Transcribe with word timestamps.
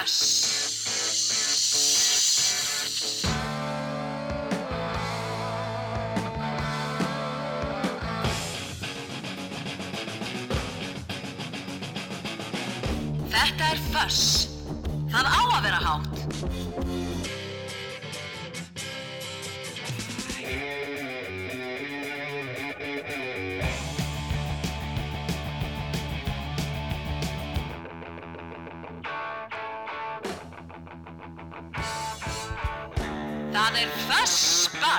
Þetta 0.00 0.16
er 13.68 13.80
Fuss. 13.90 14.48
Það 15.10 15.28
á 15.28 15.40
að 15.44 15.60
vera 15.68 15.80
hátt. 15.84 16.16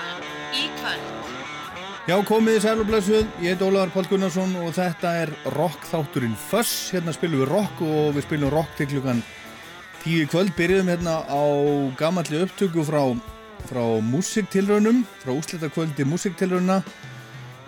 Það 0.01 0.21
Fössball 0.51 0.57
í 0.57 0.69
kvöld. 0.79 1.09
Já, 2.09 2.15
komið 2.25 2.55
í 2.57 2.61
sælublesuð, 2.63 3.27
ég 3.43 3.53
heit 3.53 3.61
Ólaður 3.61 3.91
Pál 3.93 4.07
Gunnarsson 4.09 4.55
og 4.63 4.71
þetta 4.73 5.11
er 5.21 5.31
rock 5.53 5.83
þátturinn 5.85 6.33
Föss. 6.49 6.89
Hérna 6.95 7.13
spilum 7.13 7.43
við 7.43 7.51
rock 7.51 7.83
og 7.85 8.15
við 8.15 8.25
spilum 8.25 8.51
rock 8.53 8.73
til 8.79 8.87
klukkan 8.89 9.21
tíu 10.01 10.25
kvöld. 10.31 10.55
Byrjuðum 10.57 10.89
hérna 10.89 11.19
á 11.29 11.43
gamalli 11.99 12.41
upptöku 12.41 12.87
frá, 12.87 13.03
frá 13.69 13.83
músiktilraunum, 14.09 15.03
frá 15.21 15.35
úsletakvöldi 15.35 16.07
músiktilrauna 16.09 16.81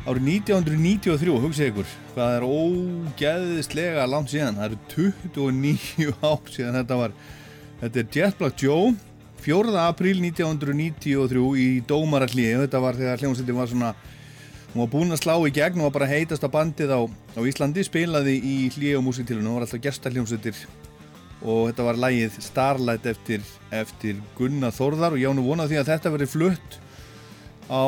árið 0.09 0.27
1993, 0.49 1.37
hugsið 1.45 1.69
ykkur. 1.69 1.95
Hvað 2.17 2.37
er 2.39 2.49
ógeðislega 2.49 4.09
langt 4.09 4.33
síðan, 4.33 4.57
það 4.57 4.71
eru 4.71 4.81
29 5.37 6.17
ár 6.33 6.53
síðan 6.57 6.81
þetta 6.81 7.01
var. 7.05 7.17
Þetta 7.83 8.01
er 8.01 8.13
Jet 8.17 8.41
Black 8.41 8.65
Joe 8.65 8.93
4. 9.43 9.75
apríl 9.83 10.21
1993 10.23 11.41
í 11.59 11.67
Dómarallíu, 11.87 12.61
þetta 12.63 12.79
var 12.79 12.95
þegar 12.95 13.23
hljómsveitin 13.23 13.57
var 13.57 13.67
svona, 13.67 13.89
hún 14.71 14.85
var 14.85 14.91
búin 14.93 15.11
að 15.11 15.19
slá 15.25 15.33
í 15.43 15.51
gegn 15.51 15.81
og 15.81 15.89
var 15.89 15.97
bara 15.97 16.11
heitast 16.13 16.45
að 16.47 16.53
bandið 16.53 16.93
á, 16.95 17.01
á 17.03 17.41
Íslandi, 17.43 17.83
spilaði 17.83 18.37
í 18.39 18.55
hlíu 18.71 19.01
og 19.01 19.03
músiktilunum, 19.09 19.51
hún 19.51 19.59
var 19.59 19.65
alltaf 19.67 19.83
gestarhljómsveitir 19.83 20.61
og 21.43 21.67
þetta 21.67 21.87
var 21.89 21.99
lægið 21.99 22.37
Starlight 22.45 23.09
eftir, 23.11 23.43
eftir 23.75 24.21
Gunnar 24.37 24.71
Þórðar 24.71 25.17
og 25.17 25.19
ég 25.19 25.27
án 25.27 25.41
og 25.43 25.49
vonað 25.51 25.73
því 25.73 25.81
að 25.81 25.91
þetta 25.91 26.13
verið 26.13 26.31
flutt 26.37 26.79
á 27.67 27.85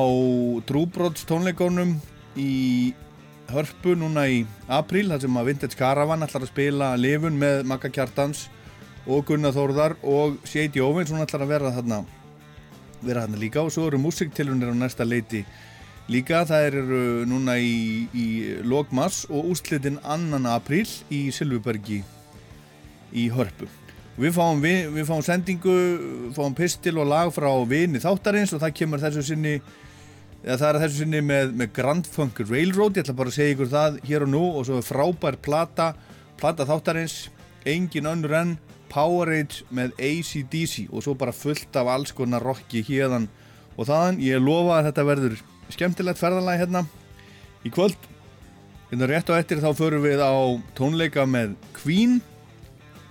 Trúbrods 0.68 1.24
tónleikonum 1.30 1.96
í 2.36 2.52
Hörpu 3.46 3.94
núna 3.96 4.26
í 4.28 4.42
apríl, 4.68 5.06
þar 5.08 5.24
sem 5.24 5.40
að 5.40 5.48
Vintage 5.52 5.80
Caravan 5.80 6.26
ætlar 6.26 6.44
að 6.44 6.52
spila 6.52 6.92
lifun 7.00 7.38
með 7.40 7.64
Magga 7.70 7.92
Kjartans 7.94 8.48
og 9.06 9.26
Gunnar 9.28 9.54
Þórðar 9.54 9.98
og 10.02 10.40
Shady 10.48 10.82
Owens 10.82 11.12
hún 11.14 11.22
ætlar 11.24 11.46
að 11.46 11.54
vera 11.54 11.74
þarna 11.76 12.04
vera 13.06 13.26
þarna 13.26 13.40
líka. 13.40 13.64
Og 13.64 13.74
svo 13.74 13.88
eru 13.90 14.02
músiktilunir 14.02 14.74
á 14.74 14.76
næsta 14.76 15.06
leiti 15.06 15.44
líka. 16.12 16.44
Það 16.48 16.68
eru 16.72 17.00
núna 17.30 17.58
í, 17.62 18.10
í 18.14 18.28
logmass 18.66 19.26
og 19.30 19.52
úslitin 19.54 20.02
annan 20.04 20.50
apríl 20.50 20.88
í 21.14 21.28
Silvubergi 21.36 22.02
í 23.16 23.30
Hörpu. 23.34 23.70
Við 24.16 24.32
fáum, 24.38 24.62
við, 24.64 24.94
við 24.96 25.10
fáum 25.10 25.24
sendingu 25.26 25.74
fáum 26.36 26.54
pistil 26.56 26.96
og 27.02 27.10
lag 27.12 27.34
frá 27.36 27.50
vini 27.68 28.00
þáttarins 28.00 28.54
og 28.56 28.62
það 28.64 28.78
kemur 28.80 29.02
þessu 29.04 29.26
sinni 29.28 29.58
eða 30.46 30.56
það 30.62 30.70
er 30.70 30.80
þessu 30.86 31.02
sinni 31.02 31.22
með, 31.26 31.52
með 31.60 31.74
Grand 31.76 32.08
Funk 32.08 32.40
Railroad, 32.46 32.96
ég 32.96 33.04
ætla 33.04 33.18
bara 33.18 33.34
að 33.34 33.36
segja 33.36 33.56
ykkur 33.58 33.72
það 33.74 33.98
hér 34.08 34.24
og 34.24 34.32
nú 34.32 34.44
og 34.54 34.68
svo 34.70 34.80
er 34.80 34.88
frábær 34.88 35.40
plata 35.44 35.90
plata 36.40 36.68
þáttarins, 36.70 37.18
engin 37.68 38.08
önnur 38.08 38.38
enn 38.40 38.56
Powerade 38.92 39.66
með 39.74 39.96
ACDC 40.00 40.88
og 40.92 41.04
svo 41.06 41.16
bara 41.18 41.36
fullt 41.36 41.76
af 41.80 41.90
alls 41.92 42.14
konar 42.16 42.44
rocki 42.46 42.84
hérðan 42.86 43.28
og 43.76 43.90
þaðan. 43.90 44.22
Ég 44.24 44.44
lofa 44.44 44.80
að 44.80 44.90
þetta 44.90 45.08
verður 45.10 45.42
skemmtilegt 45.74 46.22
ferðalagi 46.22 46.64
hérna. 46.64 46.86
Í 47.66 47.74
kvöld 47.74 48.10
hérna 48.92 49.10
rétt 49.12 49.32
á 49.34 49.40
eftir 49.40 49.64
þá 49.64 49.70
förum 49.78 50.06
við 50.06 50.24
á 50.24 50.34
tónleika 50.78 51.28
með 51.30 51.58
Queen. 51.78 52.20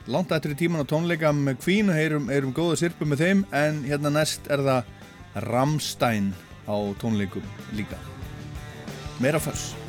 Langt 0.06 0.34
eftir 0.36 0.52
í 0.54 0.58
tíman 0.60 0.84
á 0.84 0.88
tónleika 0.88 1.32
með 1.36 1.60
Queen 1.64 1.92
og 1.92 1.98
heyrum, 1.98 2.28
heyrum 2.32 2.56
góða 2.56 2.80
sirpu 2.82 3.08
með 3.08 3.24
þeim 3.24 3.46
en 3.56 3.84
hérna 3.88 4.12
næst 4.14 4.50
er 4.52 4.64
það 4.64 5.46
Rammstein 5.48 6.34
á 6.68 6.76
tónleikum 7.00 7.46
líka. 7.76 7.98
Meira 9.22 9.40
fyrst 9.42 9.83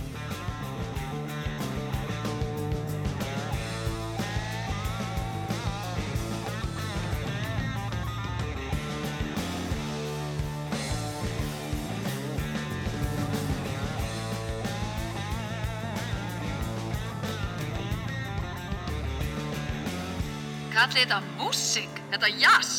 Kallið 20.76 21.06
þetta 21.06 21.18
músík, 21.40 22.00
þetta 22.12 22.30
jazz. 22.36 22.72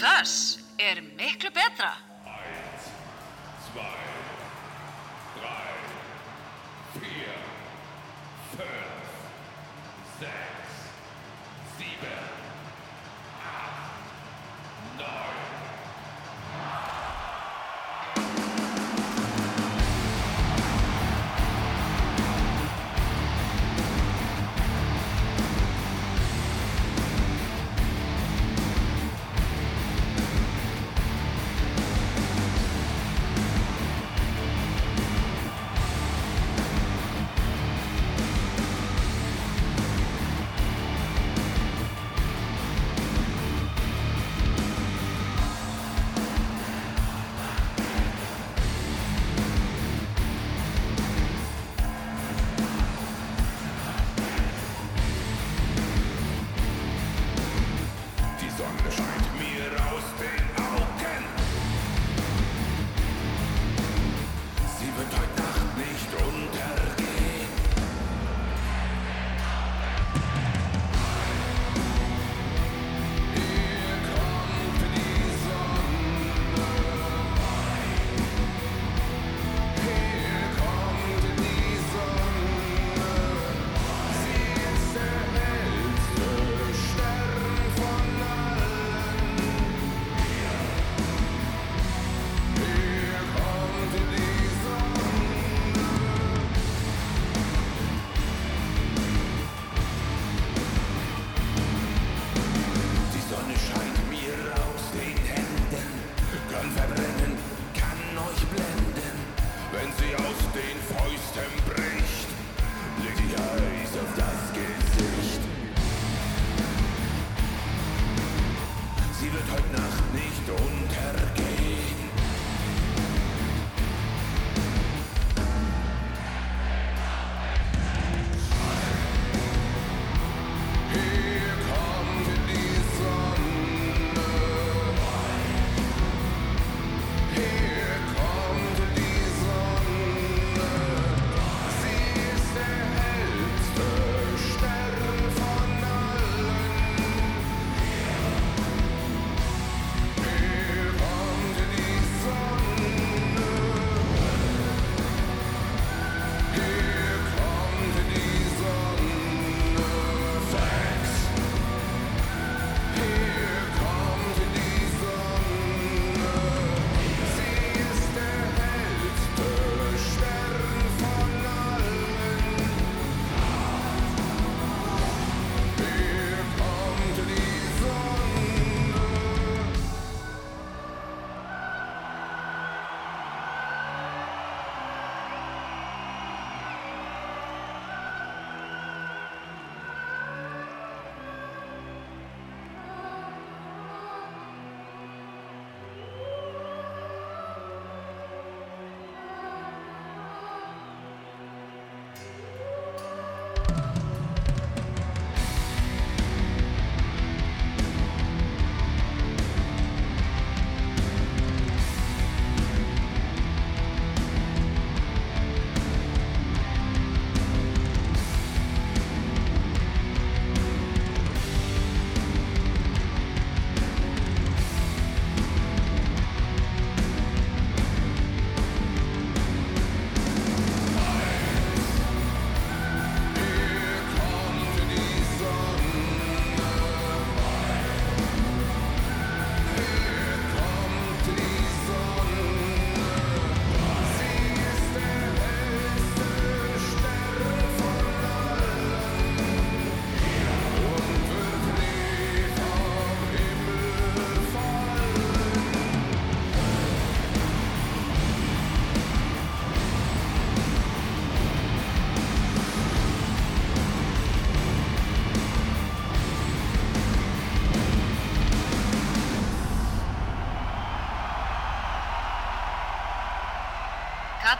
Föss 0.00 0.36
er 0.80 1.02
miklu 1.18 1.50
betra. 1.52 1.90
zwei, 3.66 3.84
drei, 5.36 5.74
vier, 6.96 7.42
fünf, 8.54 9.20
sechs, 10.16 10.59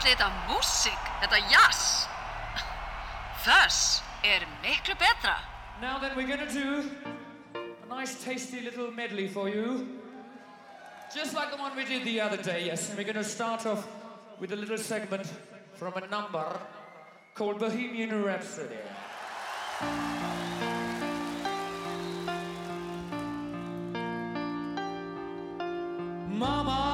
þetta 0.01 0.27
músík, 0.49 1.09
þetta 1.21 1.39
jazz. 1.51 1.81
Þess 3.45 4.01
er 4.25 4.45
miklu 4.63 4.95
betra. 4.97 5.35
Now 5.81 5.99
then 5.99 6.15
we're 6.15 6.27
gonna 6.27 6.51
do 6.51 6.89
a 7.55 7.87
nice 7.89 8.23
tasty 8.23 8.61
little 8.61 8.91
medley 8.91 9.27
for 9.27 9.49
you. 9.49 9.99
Just 11.13 11.33
like 11.35 11.51
the 11.51 11.57
one 11.57 11.75
we 11.75 11.85
did 11.85 12.03
the 12.03 12.21
other 12.21 12.37
day, 12.37 12.65
yes. 12.65 12.89
And 12.89 12.97
we're 12.97 13.05
gonna 13.05 13.23
start 13.23 13.65
off 13.65 13.87
with 14.39 14.53
a 14.53 14.55
little 14.55 14.77
segment 14.77 15.27
from 15.75 15.93
a 15.95 16.07
number 16.07 16.59
called 17.35 17.59
Bohemian 17.59 18.23
Rhapsody. 18.23 18.77
Mama 26.29 26.90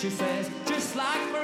she 0.00 0.10
says, 0.10 0.48
just 0.64 0.94
like 0.94 1.37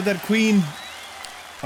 Þetta 0.00 0.14
er 0.16 0.20
Queen 0.24 0.60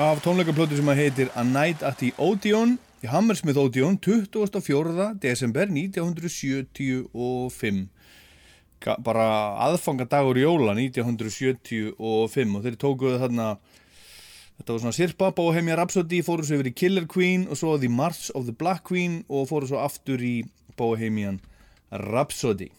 af 0.03 0.18
tónleikaplötu 0.25 0.75
sem 0.75 0.88
að 0.90 0.99
heitir 0.99 1.29
A 1.38 1.44
Night 1.47 1.85
at 1.87 2.01
the 2.01 2.09
Odeon 2.18 2.73
í 2.99 3.07
Hammersmith 3.07 3.61
Odeon 3.62 3.94
24. 4.03 5.14
desember 5.23 5.70
1975 5.70 7.87
Ga- 8.83 8.99
bara 8.99 9.55
aðfangadagur 9.68 10.35
jóla 10.42 10.75
1975 10.75 11.94
og 11.94 12.27
þeir 12.35 12.75
tókuðu 12.75 13.23
þarna 13.23 13.62
þetta 14.59 14.73
var 14.73 14.83
svona 14.83 14.99
sirpa, 14.99 15.31
Bohemia 15.31 15.79
Rhapsody 15.79 16.18
fóru 16.27 16.42
svo 16.42 16.59
yfir 16.59 16.73
í 16.73 16.75
Killer 16.75 17.07
Queen 17.07 17.47
og 17.47 17.55
svo 17.62 17.79
The 17.79 17.87
March 17.87 18.35
of 18.35 18.51
the 18.51 18.57
Black 18.59 18.83
Queen 18.90 19.23
og 19.29 19.47
fóru 19.47 19.70
svo 19.70 19.79
aftur 19.79 20.18
í 20.18 20.42
Bohemian 20.75 21.38
Rhapsody 21.92 22.73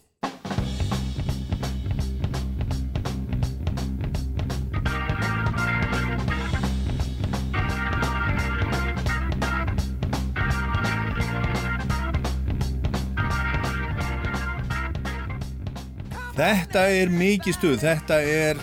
Þetta 16.35 16.81
er 16.91 17.11
mikið 17.15 17.55
stuð, 17.55 17.75
þetta 17.79 18.15
er 18.27 18.57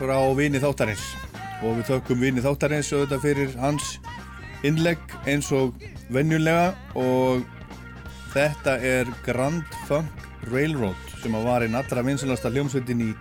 frá 0.00 0.16
vini 0.34 0.58
þáttarins. 0.58 1.04
Og 1.62 1.76
við 1.76 1.92
þökkum 1.92 2.24
vini 2.24 2.42
þáttarins 2.42 2.90
auðvitað 2.90 3.22
fyrir 3.22 3.52
hans 3.62 3.92
innlegg 4.66 5.14
eins 5.30 5.52
og 5.54 5.78
venjulega. 6.10 6.72
Og 6.98 7.44
þetta 8.32 8.74
er 8.82 9.12
Grand 9.22 9.78
Funk 9.86 10.26
Railroad 10.50 10.98
sem 11.22 11.34
að 11.38 11.46
var 11.46 11.66
einn 11.66 11.78
allra 11.78 12.02
vinsalasta 12.02 12.50
hljómsveitin 12.50 13.06
í 13.06 13.12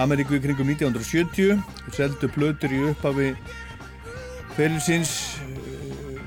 Ameríku 0.00 0.36
í 0.36 0.42
kringum 0.44 0.68
1970 0.74 1.56
og 1.56 1.96
seldu 1.96 2.28
plötur 2.32 2.72
í 2.72 2.82
upphafi 2.90 3.30
fyrirsins 4.58 5.12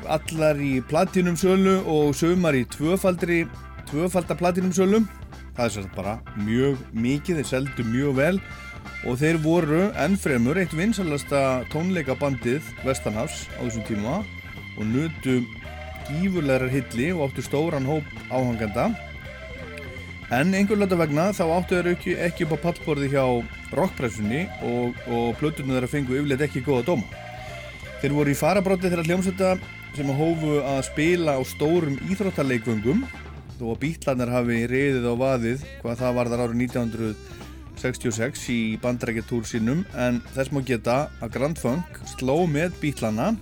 allar 0.09 0.57
í 0.57 0.79
platinum 0.89 1.37
sölu 1.37 1.79
og 1.85 2.15
sömar 2.17 2.57
í 2.57 2.65
tvöfaldri 2.73 3.43
tvöfalda 3.89 4.37
platinum 4.37 4.73
sölum 4.73 5.05
það 5.57 5.65
er 5.65 5.75
sérst 5.75 5.95
bara 5.95 6.17
mjög 6.39 6.81
mikið 6.93 7.39
þeir 7.39 7.49
seldu 7.53 7.85
mjög 7.87 8.17
vel 8.19 8.35
og 9.07 9.19
þeir 9.21 9.39
voru 9.43 9.83
ennfremur 9.99 10.59
eitt 10.59 10.75
vinsalasta 10.75 11.63
tónleikabandið 11.73 12.65
Vestanhafs 12.83 13.45
á 13.55 13.63
þessum 13.63 13.85
tíma 13.87 14.17
og 14.79 14.87
nutu 14.87 15.39
gífurlegar 16.09 16.71
hilli 16.73 17.11
og 17.13 17.27
áttu 17.27 17.45
stóran 17.45 17.87
hóp 17.87 18.05
áhangenda. 18.31 18.89
En 20.33 20.53
einhver 20.53 20.77
löta 20.77 20.97
vegna 20.97 21.29
þá 21.33 21.43
áttu 21.55 21.77
þeir 21.77 21.91
ekki, 21.93 22.15
ekki 22.21 22.45
upp 22.45 22.57
á 22.61 22.63
pallborði 22.67 23.09
hjá 23.13 23.23
rockpressunni 23.77 24.45
og, 24.65 24.97
og 25.09 25.33
plötunum 25.41 25.75
þeirra 25.75 25.89
fengu 25.89 26.17
yfirleitt 26.17 26.45
ekki 26.45 26.65
góða 26.65 26.85
dóma. 26.91 27.25
Þeir 28.01 28.15
voru 28.15 28.33
í 28.33 28.37
farabróti 28.37 28.89
þeirra 28.89 29.07
hljómsveita 29.07 29.55
sem 29.97 30.11
hófu 30.13 30.59
að 30.61 30.83
spila 30.87 31.37
á 31.37 31.41
stórum 31.47 31.97
íþróttaleikvöngum 32.11 33.03
að 33.59 33.79
bítlarnir 33.83 34.31
hafi 34.33 34.59
reyðið 34.71 35.05
á 35.07 35.15
vaðið 35.19 35.63
hvað 35.81 36.01
það 36.01 36.17
var 36.17 36.31
þar 36.31 36.43
árið 36.45 36.63
1966 36.65 38.43
í 38.55 38.59
bandrækjatúr 38.83 39.47
sínum 39.49 39.85
en 39.99 40.19
þess 40.35 40.53
má 40.55 40.61
geta 40.65 40.97
að 41.19 41.33
Grand 41.37 41.59
Funk 41.59 41.99
sló 42.15 42.37
með 42.47 42.75
bítlarna 42.81 43.33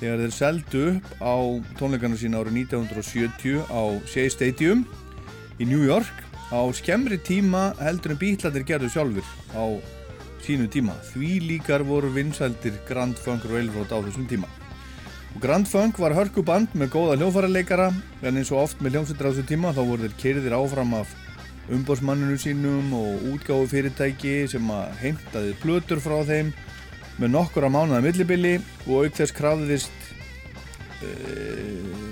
þegar 0.00 0.24
þeir 0.24 0.36
seldu 0.38 0.84
upp 0.94 1.08
á 1.22 1.34
tónleikana 1.78 2.18
sína 2.18 2.42
árið 2.42 2.60
1970 2.64 3.66
á 3.70 3.82
Shea 4.10 4.30
Stadium 4.30 4.86
í 5.58 5.66
New 5.66 5.82
York 5.86 6.22
á 6.52 6.60
skemmri 6.76 7.18
tíma 7.22 7.72
heldur 7.80 8.14
en 8.14 8.22
bítlarnir 8.22 8.66
gerðu 8.68 8.90
sjálfur 8.92 9.26
á 9.56 9.64
sínu 10.42 10.66
tíma. 10.70 10.94
Því 11.12 11.38
líkar 11.46 11.84
voru 11.86 12.10
vinsældir 12.12 12.74
Grand 12.88 13.16
Funk 13.18 13.46
Railroad 13.46 13.94
á 13.94 13.98
þessum 14.02 14.26
tíma. 14.26 14.48
Og 14.50 14.61
Grand 15.40 15.66
Funk 15.66 15.96
var 15.96 16.12
hörkuband 16.12 16.74
með 16.76 16.90
góða 16.92 17.16
hljófaraleikara 17.16 17.88
en 18.22 18.36
eins 18.36 18.50
og 18.52 18.66
oft 18.66 18.82
með 18.84 18.98
hljómsveitir 18.98 19.24
á 19.24 19.30
þessu 19.30 19.44
tíma 19.48 19.70
þá 19.72 19.80
voru 19.80 20.04
þeir 20.04 20.16
keiriðir 20.20 20.56
áfram 20.58 20.92
af 20.98 21.14
umbósmanninu 21.72 22.36
sínum 22.40 22.92
og 22.98 23.24
útgáfu 23.32 23.70
fyrirtæki 23.70 24.34
sem 24.52 24.68
að 24.74 24.98
heimtaði 25.00 25.54
plötur 25.62 26.02
frá 26.04 26.18
þeim 26.28 26.50
með 27.16 27.32
nokkura 27.32 27.70
mánuða 27.72 28.02
millibili 28.04 28.58
og 28.84 29.06
auk 29.06 29.16
þess 29.16 29.36
krafðist 29.36 30.08
e, 31.00 31.12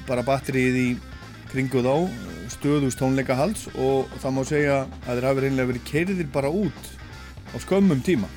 bara 0.08 0.24
batterið 0.24 0.78
í 0.80 0.88
kringu 1.50 1.82
þá 1.84 1.94
stöðust 2.54 3.00
tónleikahalds 3.02 3.66
og 3.74 4.08
það 4.22 4.36
má 4.36 4.42
segja 4.48 4.78
að 5.04 5.10
þeir 5.10 5.28
hafi 5.28 5.44
reynilega 5.44 5.72
verið 5.74 5.90
keiriðir 5.90 6.30
bara 6.32 6.52
út 6.52 6.94
á 7.52 7.56
skömmum 7.60 8.00
tíma. 8.06 8.30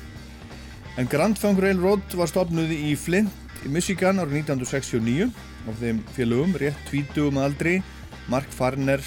En 0.98 1.08
Grand 1.10 1.38
Funk 1.38 1.62
Railroad 1.62 2.14
var 2.18 2.30
stopnuð 2.30 2.74
í 2.74 2.92
Flint 2.98 3.43
í 3.64 3.72
Michigan 3.72 4.20
árið 4.20 4.44
1969 4.44 5.28
af 5.68 5.78
þeim 5.80 6.00
félögum, 6.16 6.56
rétt 6.60 6.80
tvítugum 6.88 7.40
að 7.40 7.48
aldri 7.48 7.74
Mark 8.28 8.50
Farner 8.52 9.02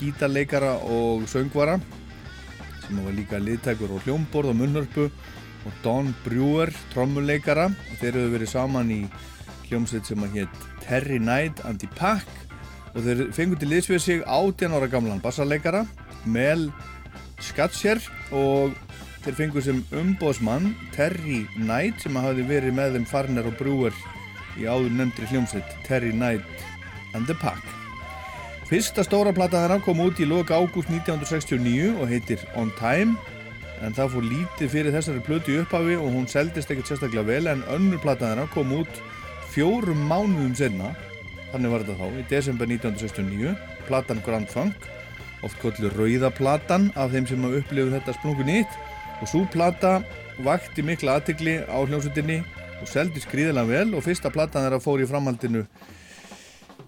gítarleikara 0.00 0.78
og 0.88 1.26
söngvara 1.30 1.78
sem 2.82 2.98
var 3.04 3.14
líka 3.16 3.40
liðtækur 3.40 3.92
og 3.94 4.06
hljómborð 4.06 4.52
og 4.52 4.58
munnhörpu 4.58 5.06
og 5.62 5.74
Don 5.84 6.10
Brewer 6.24 6.72
trommuleikara. 6.92 7.68
Og 7.70 8.00
þeir 8.00 8.16
eru 8.16 8.32
verið 8.34 8.50
saman 8.50 8.90
í 8.92 9.02
hljómsveit 9.68 10.08
sem 10.08 10.24
að 10.24 10.40
hétt 10.40 10.64
Terry 10.82 11.20
Knight 11.22 11.62
and 11.68 11.80
the 11.80 11.90
Pack 11.96 12.28
og 12.92 13.04
þeir 13.06 13.28
fengur 13.32 13.60
til 13.60 13.70
liðsvið 13.72 14.02
sig 14.04 14.24
18 14.26 14.74
ára 14.76 14.88
gamlan 14.90 15.22
bassarleikara 15.22 15.86
Mel 16.28 16.68
Scatcher 17.42 18.02
og 18.36 18.74
þeir 19.22 19.36
fengur 19.38 19.62
sem 19.64 19.82
umbóðsmann 19.94 20.72
Terry 20.94 21.44
Knight 21.54 22.02
sem 22.02 22.16
hafi 22.18 22.42
verið 22.46 22.74
með 22.74 22.96
þeim 22.96 23.06
Farner 23.06 23.46
og 23.46 23.54
Brewer 23.60 23.94
í 24.58 24.66
áður 24.66 24.96
nefndri 24.98 25.28
hljómsveit 25.30 25.76
Terry 25.86 26.10
Knight 26.14 26.64
and 27.14 27.28
the 27.30 27.36
Pack. 27.38 27.62
Fyrsta 28.66 29.04
stóra 29.06 29.34
plata 29.36 29.60
þeirra 29.60 29.82
kom 29.84 30.00
út 30.02 30.20
í 30.22 30.26
loka 30.26 30.56
ágúst 30.58 30.90
1969 30.90 31.92
og 32.00 32.10
heitir 32.10 32.42
On 32.58 32.72
Time 32.78 33.14
en 33.82 33.94
það 33.94 34.14
fór 34.14 34.26
lítið 34.26 34.72
fyrir 34.72 34.94
þessari 34.94 35.24
plötu 35.26 35.58
upphafi 35.60 35.98
og 35.98 36.10
hún 36.14 36.28
seldist 36.30 36.70
ekkert 36.70 36.90
sérstaklega 36.90 37.26
vel 37.28 37.50
en 37.52 37.64
önnur 37.74 38.02
plata 38.02 38.30
þeirra 38.30 38.48
kom 38.54 38.74
út 38.80 39.02
fjórum 39.52 40.06
mánuðum 40.08 40.54
senna 40.58 40.94
þannig 41.52 41.74
var 41.74 41.84
þetta 41.84 41.98
þá, 42.00 42.06
í 42.18 42.24
desember 42.30 42.70
1969 42.70 43.54
platan 43.86 44.22
Grand 44.24 44.50
Funk 44.50 44.88
oft 45.46 45.58
kollu 45.62 45.90
Rauðaplatan 45.92 46.90
af 46.96 47.12
þeim 47.12 47.28
sem 47.28 47.44
hafa 47.44 47.60
upplifið 47.62 47.96
þetta 47.98 48.16
splungu 48.16 48.46
nýtt 48.46 48.80
og 49.22 49.30
svo 49.30 49.46
plata 49.52 50.00
vakti 50.42 50.82
mikla 50.82 51.20
aðtegli 51.20 51.60
á 51.70 51.78
hljómsveitinni 51.86 52.42
og 52.82 52.88
seldi 52.90 53.22
skrýðilega 53.22 53.68
vel 53.70 53.96
og 53.96 54.04
fyrsta 54.04 54.32
platan 54.34 54.66
þeirra 54.66 54.82
fór 54.82 55.02
í 55.04 55.08
framhaldinu 55.08 55.62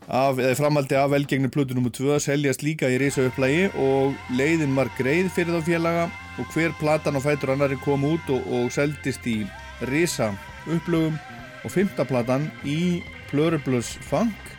af, 0.08 0.38
eða 0.38 0.56
framhaldi 0.58 0.98
af 0.98 1.12
velgengni 1.12 1.50
plötu 1.54 1.76
nr. 1.78 1.92
2 1.94 2.18
seljast 2.26 2.64
líka 2.66 2.90
í 2.90 2.98
reysa 3.00 3.28
upplægi 3.28 3.68
og 3.80 4.16
leiðin 4.34 4.74
var 4.76 4.90
greið 4.98 5.30
fyrir 5.36 5.60
þá 5.60 5.68
félaga 5.70 6.08
og 6.40 6.50
hver 6.56 6.74
platan 6.80 7.20
og 7.20 7.24
fætur 7.24 7.54
annari 7.54 7.78
kom 7.84 8.04
út 8.08 8.32
og, 8.34 8.42
og 8.50 8.72
seldist 8.74 9.26
í 9.30 9.44
reysa 9.86 10.32
upplögum 10.66 11.16
og 11.64 11.72
fymta 11.72 12.04
platan 12.08 12.50
í 12.66 13.02
Pluribus 13.30 13.94
Funk 14.10 14.50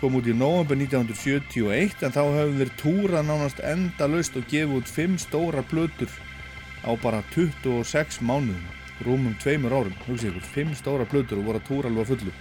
kom 0.00 0.16
út 0.18 0.26
í 0.26 0.34
november 0.34 0.78
1971 0.78 2.06
en 2.06 2.14
þá 2.14 2.22
höfum 2.24 2.60
þeir 2.62 2.76
túra 2.80 3.26
nánast 3.26 3.60
enda 3.66 4.08
laust 4.10 4.38
og 4.38 4.46
gefið 4.50 4.78
út 4.80 4.90
fimm 4.90 5.18
stóra 5.20 5.62
plötur 5.66 6.10
á 6.82 6.90
bara 7.02 7.22
26 7.34 8.22
mánuðum 8.26 8.80
rúmum 9.02 9.34
tveimur 9.40 9.74
árum, 9.74 9.94
hugsið 10.06 10.32
ykkur, 10.32 10.48
fimm 10.54 10.74
stóra 10.78 11.06
plötur 11.08 11.40
og 11.40 11.48
voru 11.48 11.60
að 11.60 11.68
túra 11.68 11.90
alveg 11.90 12.10
fullu. 12.10 12.34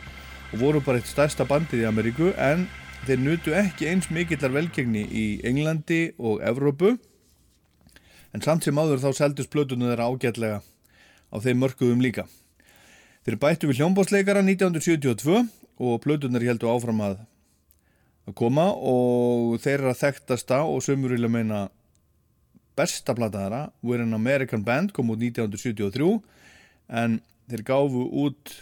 Og 0.51 0.59
voru 0.61 0.81
bara 0.83 0.99
eitt 0.99 1.09
stærsta 1.09 1.45
bandið 1.47 1.83
í 1.83 1.87
Ameríku 1.89 2.31
en 2.37 2.67
þeir 3.07 3.23
nutu 3.23 3.55
ekki 3.57 3.89
eins 3.89 4.09
mikillar 4.13 4.53
velgengni 4.53 5.05
í 5.07 5.25
Englandi 5.47 6.11
og 6.19 6.43
Evrópu. 6.45 6.97
En 8.31 8.43
samt 8.43 8.67
sem 8.67 8.77
áður 8.77 9.01
þá 9.03 9.09
seldust 9.17 9.51
plötunum 9.53 9.89
þeirra 9.91 10.09
ágætlega 10.11 10.61
á 10.61 11.35
þeim 11.41 11.63
mörkuðum 11.63 12.03
líka. 12.03 12.27
Þeir 13.25 13.41
bættu 13.41 13.69
við 13.69 13.81
hljómbásleikara 13.81 14.43
1972 14.45 15.43
og 15.81 16.01
plötunar 16.03 16.45
heldur 16.45 16.73
áfram 16.73 17.03
að 17.05 17.19
koma 18.37 18.69
og 18.71 19.57
þeirra 19.63 19.95
þekktasta 19.97 20.61
og 20.67 20.83
sömurilega 20.85 21.31
meina 21.31 21.61
besta 22.77 23.15
plata 23.17 23.45
þeirra 23.45 23.61
We're 23.83 24.03
an 24.03 24.17
American 24.17 24.65
Band 24.67 24.93
kom 24.95 25.11
út 25.13 25.21
1973 25.23 26.19
en 27.01 27.19
þeir 27.51 27.65
gáfu 27.67 28.05
út 28.25 28.53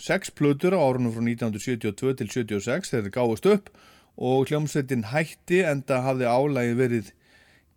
sex 0.00 0.30
plötur 0.34 0.74
á 0.74 0.80
árunum 0.80 1.12
frá 1.14 1.22
1972 1.22 2.14
til 2.20 2.30
76 2.30 2.92
þegar 2.92 3.04
þeir 3.06 3.16
gáðust 3.18 3.50
upp 3.50 3.68
og 4.14 4.48
hljómsveitin 4.48 5.08
hætti 5.10 5.60
en 5.66 5.82
það 5.86 6.06
hafði 6.08 6.30
álægi 6.30 6.78
verið 6.78 7.12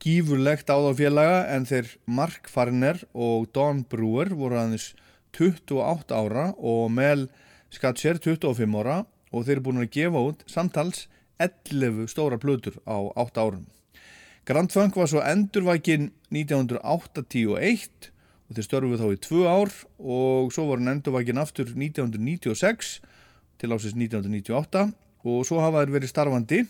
gífurlegt 0.03 0.69
á 0.69 0.77
þá 0.77 0.91
félaga 0.97 1.37
en 1.55 1.65
þeir 1.65 1.91
Mark 2.05 2.49
Farner 2.51 3.01
og 3.13 3.49
Don 3.53 3.83
Brewer 3.89 4.33
voru 4.37 4.59
aðeins 4.59 4.91
28 5.37 6.13
ára 6.13 6.51
og 6.57 6.91
Mel 6.93 7.27
Scatcher 7.73 8.21
25 8.21 8.77
ára 8.81 9.03
og 9.33 9.45
þeir 9.45 9.57
eru 9.57 9.65
búin 9.69 9.83
að 9.83 9.93
gefa 9.97 10.27
út 10.31 10.45
samtals 10.49 11.07
11 11.41 12.07
stóra 12.09 12.39
plötur 12.41 12.79
á 12.85 12.97
8 13.13 13.41
árum. 13.41 13.65
Grand 14.47 14.71
Funk 14.71 14.95
var 14.95 15.09
svo 15.11 15.19
endurvækin 15.27 16.05
1981 16.31 18.07
og 18.47 18.55
þeir 18.55 18.63
störfuð 18.63 19.01
þá 19.01 19.07
í 19.11 19.17
tvö 19.25 19.41
ár 19.43 19.73
og 19.99 20.53
svo 20.55 20.69
var 20.69 20.79
hann 20.79 20.93
endurvækin 20.93 21.41
aftur 21.41 21.67
1996 21.73 22.93
til 23.59 23.75
ásins 23.75 23.97
1998 23.99 24.85
og 25.27 25.41
svo 25.49 25.59
hafa 25.59 25.81
þeir 25.81 25.91
verið 25.97 26.13
starfandi 26.13 26.61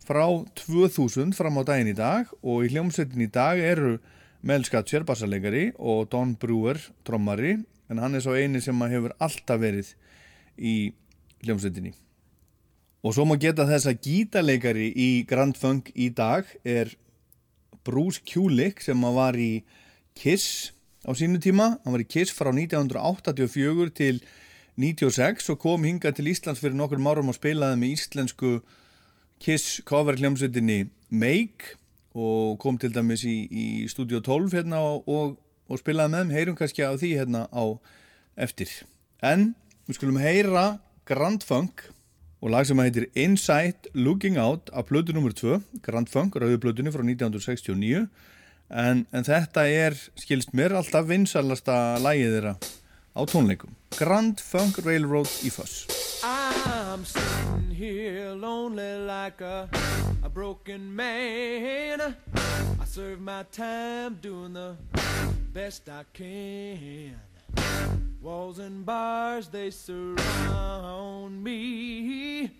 frá 0.00 0.24
2000 0.56 1.36
fram 1.36 1.60
á 1.60 1.62
daginn 1.68 1.92
í 1.92 1.98
dag 1.98 2.32
og 2.40 2.64
í 2.64 2.72
hljómsveitin 2.72 3.26
í 3.26 3.28
dag 3.28 3.60
eru 3.60 3.98
Mel 4.40 4.64
Skatcher, 4.64 5.04
bassarleikari 5.04 5.68
og 5.76 6.08
Don 6.10 6.32
Brewer, 6.40 6.80
trommari 7.04 7.58
en 7.92 8.00
hann 8.00 8.16
er 8.16 8.24
svo 8.24 8.32
eini 8.40 8.64
sem 8.64 8.80
hefur 8.88 9.12
alltaf 9.20 9.60
verið 9.60 9.92
í 10.56 10.94
hljómsveitinni 11.44 11.92
og 13.02 13.14
svo 13.14 13.26
má 13.26 13.34
geta 13.40 13.66
þess 13.66 13.88
að 13.90 14.04
gítarleikari 14.06 14.90
í 14.94 15.10
Grand 15.28 15.58
Funk 15.58 15.90
í 15.94 16.08
dag 16.14 16.46
er 16.62 16.92
Bruce 17.82 18.22
Kulick 18.22 18.82
sem 18.84 19.02
var 19.02 19.34
í 19.34 19.64
Kiss 20.14 20.70
á 21.02 21.10
sínu 21.18 21.40
tíma, 21.42 21.78
hann 21.82 21.96
var 21.96 22.04
í 22.04 22.06
Kiss 22.06 22.30
frá 22.34 22.52
1984 22.54 23.90
til 23.98 24.22
96 24.78 25.50
og 25.52 25.58
kom 25.60 25.84
hinga 25.84 26.12
til 26.14 26.30
Íslands 26.30 26.62
fyrir 26.62 26.78
nokkur 26.78 27.02
árum 27.02 27.32
og 27.32 27.36
spilaði 27.36 27.80
með 27.80 27.94
íslensku 27.96 28.52
Kiss 29.42 29.80
cover 29.84 30.16
hljómsveitinni 30.16 30.86
Make 31.10 31.74
og 32.14 32.60
kom 32.62 32.78
til 32.78 32.92
dæmis 32.94 33.24
í, 33.26 33.48
í 33.50 33.88
Studio 33.90 34.20
12 34.20 34.54
hérna 34.54 34.78
og, 34.84 35.08
og, 35.66 35.80
spilaði 35.80 36.12
með 36.12 36.22
þeim, 36.22 36.34
heyrum 36.36 36.56
kannski 36.56 36.84
á 36.84 36.92
því 36.94 37.10
hérna 37.18 37.46
á 37.50 37.64
eftir. 38.36 38.70
En 39.24 39.52
við 39.88 39.98
skulum 39.98 40.20
heyra 40.20 40.78
Grand 41.08 41.42
Funk 41.44 41.88
og 42.42 42.50
lag 42.50 42.66
sem 42.66 42.78
heitir 42.82 43.06
Inside 43.14 43.92
Looking 43.94 44.38
Out 44.42 44.70
af 44.74 44.88
blödu 44.90 45.14
nr. 45.14 45.32
2, 45.32 45.60
Grand 45.82 46.10
Funk, 46.10 46.36
rauðblödunni 46.36 46.90
frá 46.90 47.04
1969 47.06 48.08
en, 48.72 49.06
en 49.12 49.26
þetta 49.26 49.66
er, 49.70 49.96
skilst 50.18 50.54
mér, 50.56 50.74
alltaf 50.74 51.06
vinsalasta 51.06 51.98
lagið 52.02 52.34
þeirra 52.36 52.54
á 53.14 53.20
tónleikum. 53.30 53.76
Grand 53.94 54.42
Funk 54.42 54.82
Railroad 54.82 55.30
í 55.46 55.52
Foss. 55.54 55.86
I'm 56.24 57.04
sitting 57.04 57.70
here 57.70 58.34
lonely 58.34 58.98
like 59.06 59.40
a, 59.40 59.68
a 60.22 60.28
broken 60.28 60.94
man. 60.94 62.16
I 62.34 62.84
serve 62.84 63.20
my 63.20 63.44
time 63.52 64.18
doing 64.20 64.52
the 64.54 64.76
best 65.52 65.88
I 65.88 66.04
can. 66.12 67.31
Walls 68.20 68.58
and 68.58 68.84
bars, 68.86 69.48
they 69.48 69.70
surround 69.70 71.42
me. 71.42 72.50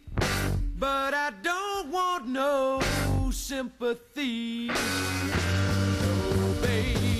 But 0.78 1.14
I 1.14 1.32
don't 1.42 1.90
want 1.90 2.28
no 2.28 2.80
sympathy. 3.30 4.66
No, 4.68 4.74
baby. 6.62 7.11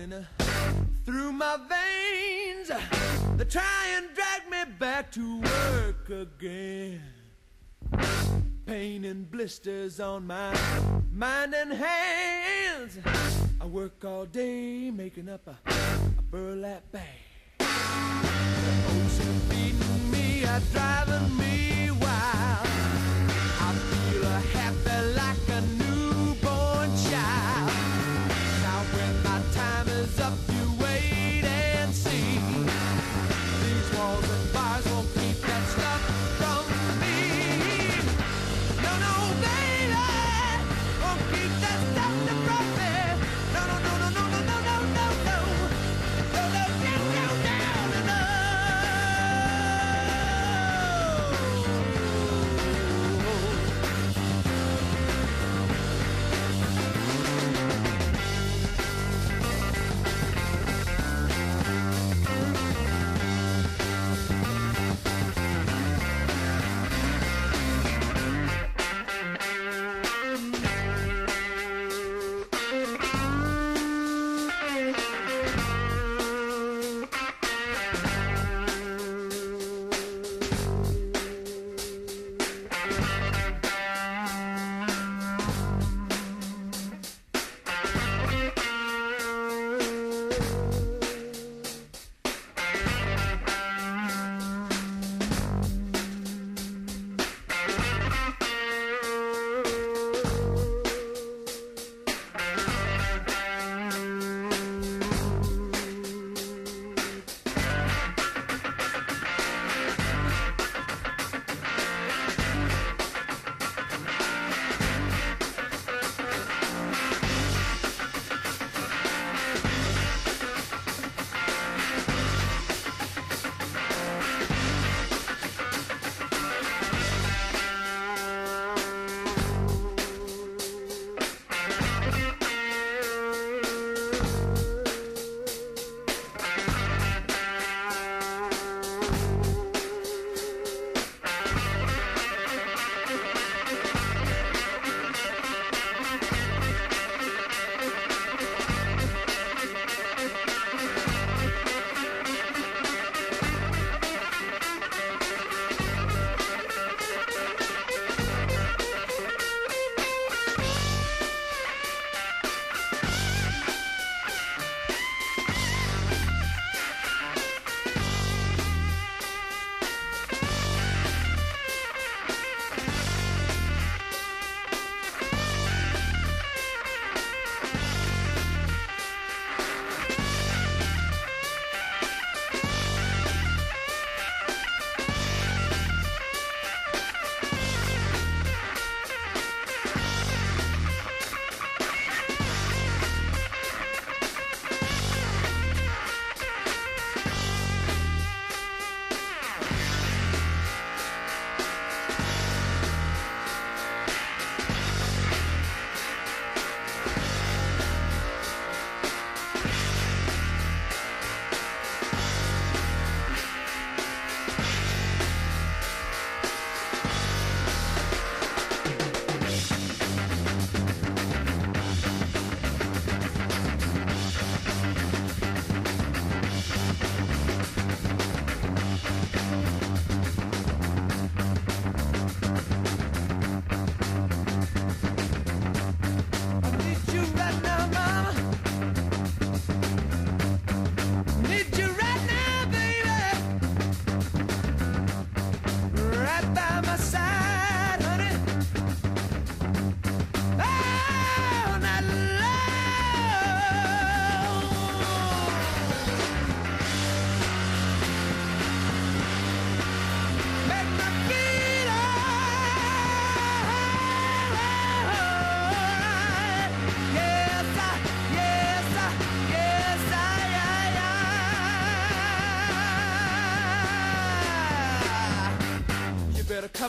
Running 0.00 0.12
uh, 0.12 0.24
through 1.04 1.32
my 1.32 1.56
veins. 1.68 2.70
They 3.36 3.44
try 3.44 3.86
and 3.96 4.06
drag 4.14 4.50
me 4.50 4.72
back 4.78 5.10
to 5.12 5.40
work 5.40 6.10
again. 6.10 7.02
Pain 8.66 9.04
and 9.04 9.30
blisters 9.30 10.00
on 10.00 10.26
my 10.26 10.56
mind 11.12 11.54
and 11.54 11.72
hands. 11.72 12.98
I 13.60 13.66
work 13.66 14.04
all 14.04 14.26
day 14.26 14.90
making 14.90 15.28
up 15.28 15.46
a, 15.46 15.56
a 16.18 16.22
burlap 16.22 16.90
bag. 16.92 17.04
The 17.58 17.66
ocean 18.88 19.40
beating 19.48 20.10
me, 20.10 20.44
are 20.44 20.60
driving 20.72 21.36
me 21.36 21.90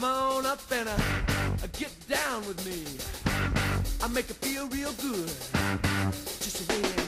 come 0.02 0.10
on 0.10 0.46
up 0.48 0.60
and 0.72 0.90
uh, 0.90 0.98
get 1.78 1.92
down 2.08 2.46
with 2.48 2.66
me. 2.66 2.84
I 4.04 4.08
make 4.08 4.30
it 4.30 4.36
feel 4.38 4.68
real 4.70 4.94
good. 4.94 5.30
Just 6.40 6.70
wait 6.70 6.86
and 6.86 7.01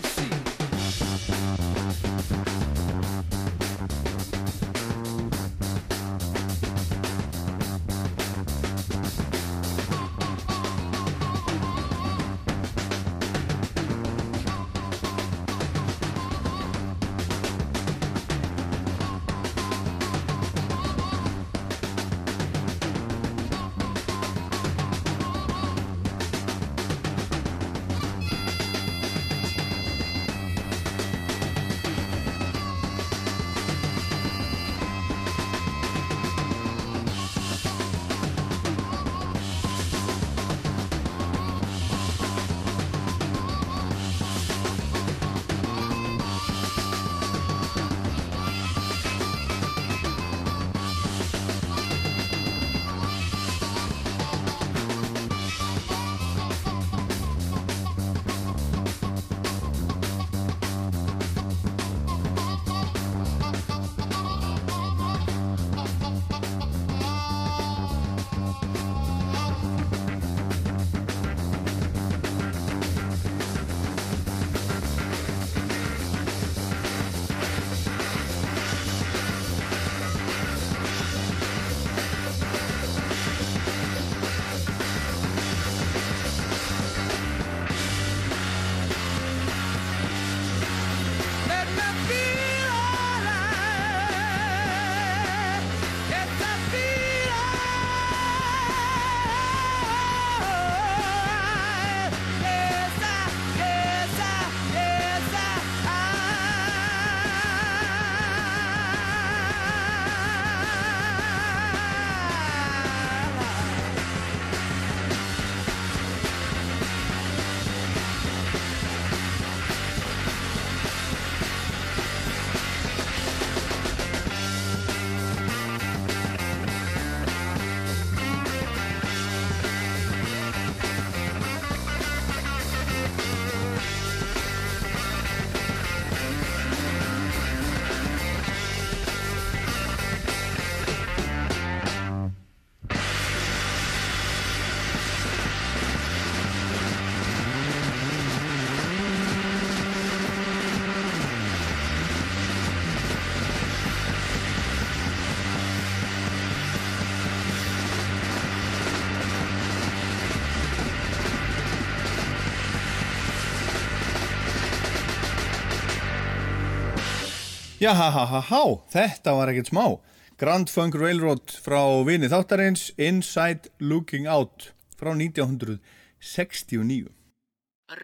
Já, 167.84 167.92
ha, 167.92 168.06
ha, 168.16 168.24
ha, 168.24 168.40
ha, 168.40 168.64
þetta 168.94 169.34
var 169.36 169.50
ekkert 169.52 169.68
smá. 169.74 170.00
Grand 170.40 170.72
Funk 170.72 170.96
Railroad 170.96 171.52
frá 171.66 171.82
vini 172.08 172.30
þáttarins 172.32 172.96
Inside 172.96 173.68
Looking 173.84 174.24
Out 174.24 174.72
frá 174.96 175.12
1969. 175.12 177.12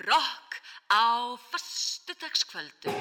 Rock 0.04 0.60
á 0.92 1.40
föstudagskvöldu. 1.54 2.92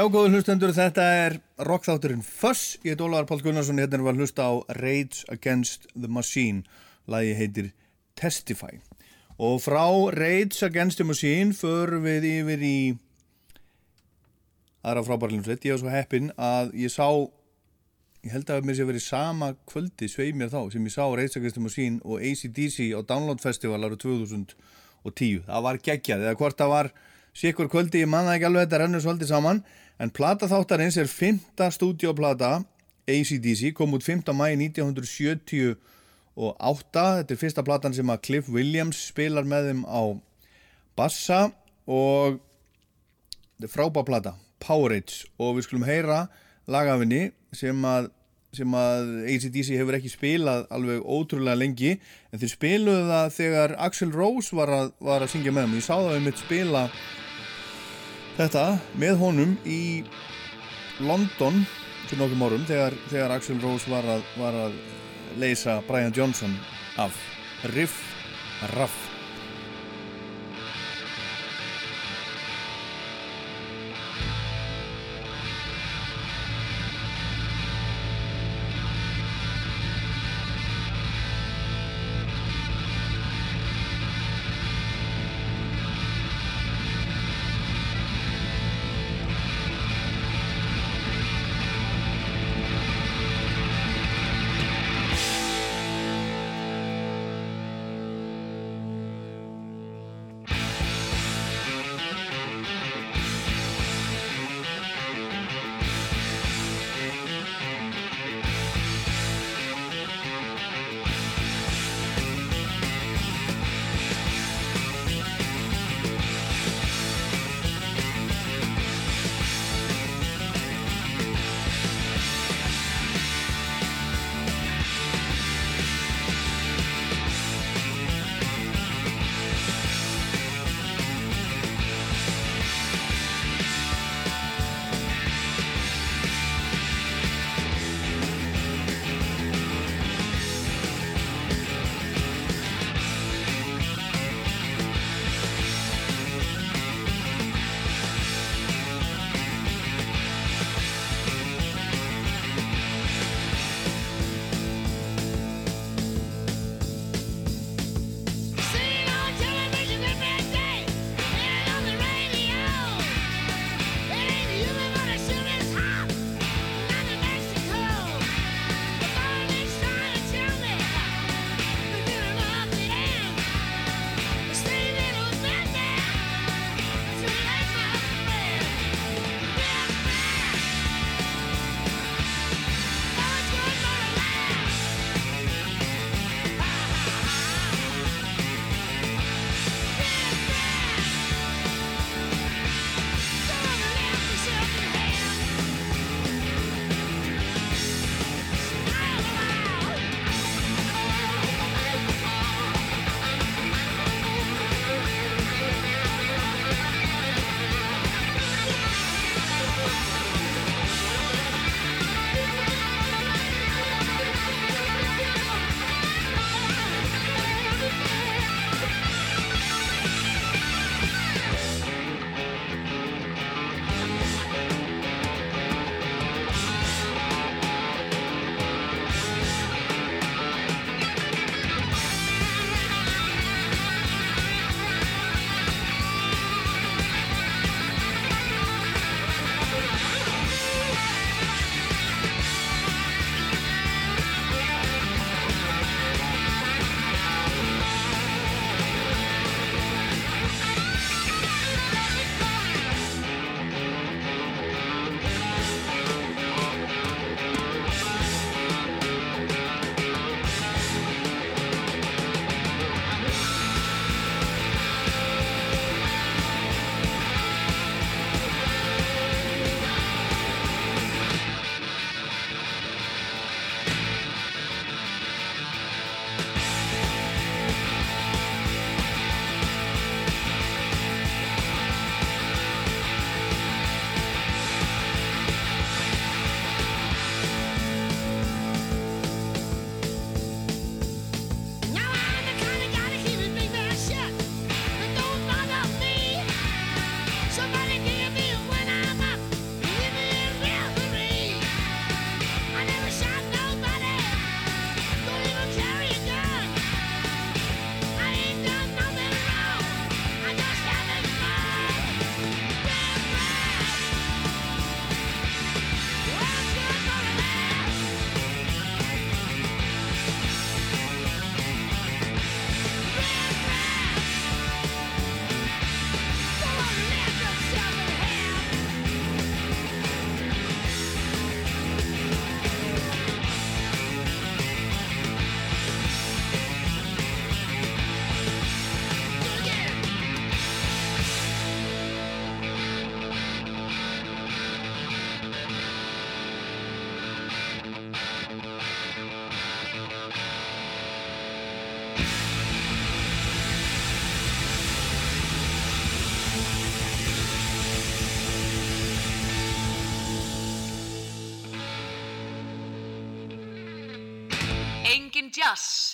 Já, 0.00 0.06
góður 0.08 0.38
hlustendur, 0.38 0.70
þetta 0.72 1.02
er 1.12 1.34
rockþátturinn 1.68 2.22
Fuss. 2.24 2.78
Ég 2.86 2.94
heit 2.94 3.02
Ólaður 3.04 3.26
Pál 3.28 3.42
Gunnarsson, 3.44 3.76
hérna 3.82 3.98
var 4.00 4.16
hlusta 4.16 4.46
á 4.48 4.52
Rage 4.78 5.26
Against 5.28 5.90
the 5.92 6.08
Machine. 6.08 6.62
Lagi 7.04 7.34
heitir 7.36 7.66
Testify. 8.16 8.78
Og 9.36 9.58
frá 9.60 9.84
Rage 10.16 10.64
Against 10.64 11.02
the 11.02 11.04
Machine 11.04 11.52
förum 11.52 12.06
við 12.08 12.24
yfir 12.30 12.64
í 12.64 12.78
aðra 14.80 15.02
frábærlinsveit. 15.10 15.68
Ég 15.68 15.76
var 15.76 15.82
svo 15.82 15.92
heppinn 15.92 16.32
að 16.40 16.72
ég 16.80 16.94
sá, 16.96 17.10
ég 18.24 18.32
held 18.38 18.54
að 18.56 18.70
mér 18.70 18.80
sé 18.80 18.88
verið 18.88 19.04
sama 19.04 19.52
kvöldi 19.68 20.08
sveið 20.08 20.40
mér 20.40 20.54
þá, 20.54 20.62
sem 20.72 20.88
ég 20.88 20.96
sá 20.96 21.04
Rage 21.04 21.36
Against 21.42 21.60
the 21.60 21.66
Machine 21.66 22.00
og 22.08 22.24
ACDC 22.24 22.88
á 22.96 23.04
Download 23.04 23.44
Festival 23.44 23.84
ára 23.84 24.00
2010. 24.00 25.44
Það 25.44 25.68
var 25.68 25.84
geggjað, 25.90 26.24
eða 26.24 26.40
hvort 26.40 26.56
það 26.56 26.76
var 26.78 26.92
Sikkur 27.30 27.68
kvöldi, 27.70 28.00
ég 28.02 28.08
manna 28.10 28.32
ekki 28.34 28.48
alveg 28.48 28.64
þetta 28.66 28.78
rennur 28.82 29.02
svolítið 29.04 29.28
saman 29.30 29.60
en 30.00 30.10
plata 30.10 30.48
þáttarins 30.48 30.96
er 31.00 31.08
5. 31.10 31.40
stúdioplata 31.76 32.62
ACDC, 33.10 33.72
kom 33.76 33.92
út 33.96 34.04
5. 34.06 34.32
mæi 34.36 34.56
1978 34.56 35.76
þetta 36.36 37.34
er 37.34 37.40
fyrsta 37.40 37.64
platan 37.66 37.94
sem 37.96 38.08
að 38.12 38.22
Cliff 38.28 38.48
Williams 38.52 38.98
spilar 39.10 39.44
með 39.48 39.70
þeim 39.70 39.82
á 39.84 40.02
bassa 40.96 41.40
og 41.90 42.38
þetta 43.58 43.68
er 43.68 43.74
frábá 43.74 44.00
plata 44.06 44.32
Powerage 44.60 45.28
og 45.40 45.56
við 45.58 45.66
skulum 45.66 45.88
heyra 45.88 46.18
lagafinni 46.70 47.30
sem 47.56 47.76
að 47.84 48.10
sem 48.56 48.72
að 48.74 49.10
ACDC 49.30 49.76
hefur 49.78 49.94
ekki 49.94 50.10
spilað 50.10 50.64
alveg 50.74 51.04
ótrúlega 51.06 51.58
lengi 51.58 51.92
en 51.94 52.40
þeir 52.40 52.50
spiluðu 52.50 53.04
það 53.06 53.34
þegar 53.36 53.74
Axl 53.86 54.10
Rose 54.10 54.56
var 54.58 54.72
að, 54.74 54.88
var 54.98 55.22
að 55.22 55.30
syngja 55.34 55.54
með 55.54 55.68
þeim 55.68 55.76
ég 55.78 55.86
sá 55.86 55.94
það 55.94 56.16
um 56.16 56.26
mitt 56.26 56.40
spila 56.40 56.82
þetta 58.40 58.78
með 58.96 59.18
honum 59.20 59.50
í 59.68 60.00
London 61.04 61.60
fyrir 62.06 62.22
nokkrum 62.22 62.44
árum 62.46 62.64
þegar, 62.68 62.96
þegar 63.10 63.34
Axl 63.36 63.60
Rose 63.60 63.92
var 63.92 64.06
að, 64.16 64.24
var 64.40 64.56
að 64.64 64.78
leysa 65.40 65.80
Brian 65.88 66.14
Johnson 66.16 66.56
af 67.00 67.16
Riff 67.74 68.00
Raff 68.76 69.09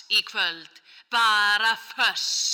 í 0.09 0.21
kvöld, 0.23 0.81
bara 1.11 1.75
föss. 1.75 2.46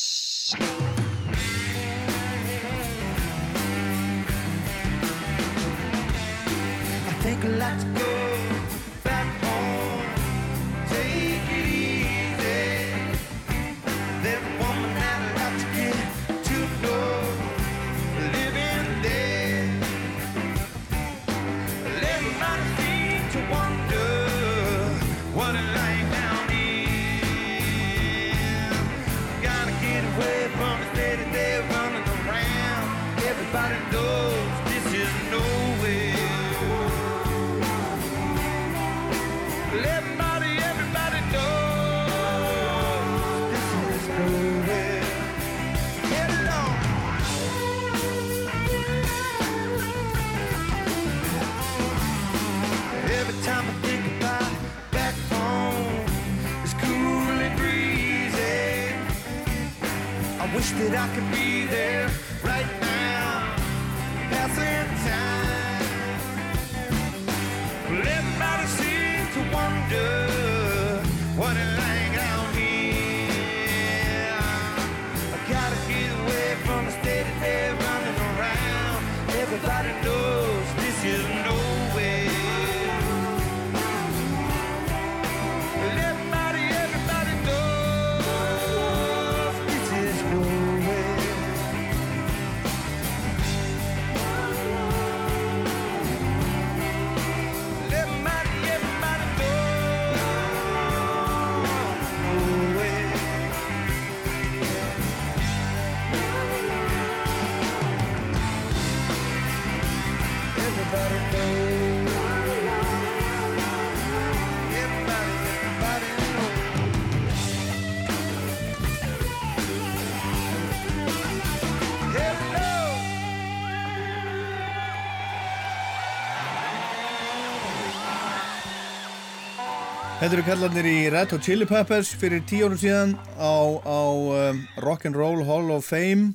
Þetta 130.24 130.38
eru 130.38 130.44
kallarnir 130.48 130.86
í 130.88 131.00
Red 131.12 131.34
Hot 131.34 131.44
Chili 131.44 131.66
Peppers 131.68 132.14
fyrir 132.16 132.46
tíu 132.48 132.70
árum 132.70 132.78
síðan 132.80 133.10
á, 133.36 133.60
á 133.84 134.04
um, 134.08 134.62
Rock'n'Roll 134.80 135.42
Hall 135.44 135.68
of 135.76 135.84
Fame 135.84 136.30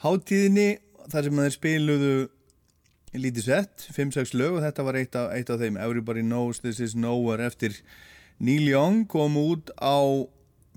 hátíðinni 0.00 0.78
þar 1.12 1.28
sem 1.28 1.42
þeir 1.42 1.52
spiluðu 1.52 2.14
lítið 3.20 3.44
sett, 3.44 3.84
5-6 3.92 4.32
lög 4.40 4.56
og 4.56 4.64
þetta 4.64 4.88
var 4.88 5.00
eitt 5.02 5.20
af, 5.20 5.28
eitt 5.36 5.52
af 5.52 5.60
þeim. 5.60 5.76
Everybody 5.76 6.24
Knows 6.24 6.64
This 6.64 6.80
Is 6.80 6.96
Nowhere 6.96 7.44
eftir 7.44 7.76
Neil 8.40 8.72
Young 8.72 9.04
kom 9.04 9.36
út 9.36 9.68
á 9.76 10.00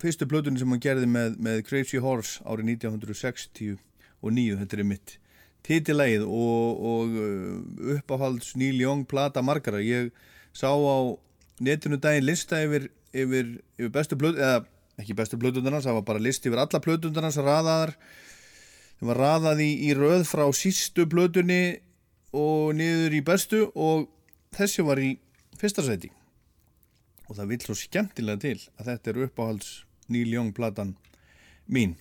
fyrstu 0.04 0.28
plötunni 0.28 0.60
sem 0.60 0.76
hann 0.76 0.84
gerði 0.84 1.08
með, 1.16 1.40
með 1.40 1.64
Crazy 1.72 2.04
Horse 2.04 2.44
árið 2.44 2.76
1969 2.76 4.60
þetta 4.60 4.82
er 4.82 4.90
mitt 4.92 5.20
titilægið 5.64 6.28
og, 6.28 6.88
og 6.92 7.20
uh, 7.24 8.00
uppáhalds 8.02 8.58
Neil 8.60 8.84
Young 8.84 9.08
plata 9.08 9.40
margara 9.40 9.80
ég 9.80 10.12
sá 10.52 10.76
á 10.76 11.16
netinu 11.64 12.00
daginn 12.02 12.28
lista 12.28 12.62
yfir, 12.64 12.90
yfir, 13.14 13.56
yfir 13.80 13.94
bestu 13.94 14.20
plötu 14.20 14.42
eða 14.42 14.64
ekki 15.02 15.16
bestu 15.18 15.40
plötundarnas, 15.42 15.88
það 15.88 16.00
var 16.00 16.08
bara 16.12 16.22
list 16.22 16.46
yfir 16.46 16.62
alla 16.62 16.82
plötundarnas 16.84 17.40
raðaðar 17.42 17.96
það 19.00 19.10
var 19.10 19.22
raðað 19.24 19.64
í, 19.66 19.72
í 19.90 19.94
röð 19.98 20.28
frá 20.30 20.46
sístu 20.56 21.08
plötunni 21.10 21.80
og 22.34 22.76
niður 22.78 23.18
í 23.18 23.24
bestu 23.26 23.64
og 23.74 24.10
þessi 24.54 24.86
var 24.86 25.02
í 25.02 25.16
fyrsta 25.60 25.86
seti 25.86 26.12
og 27.28 27.38
það 27.38 27.50
vil 27.54 27.62
svo 27.64 27.76
skemmtilega 27.78 28.44
til 28.44 28.60
að 28.78 28.90
þetta 28.92 29.12
er 29.12 29.22
uppáhalds 29.28 29.74
Neil 30.12 30.34
Young 30.34 30.52
platan 30.56 30.96
mín. 31.66 31.96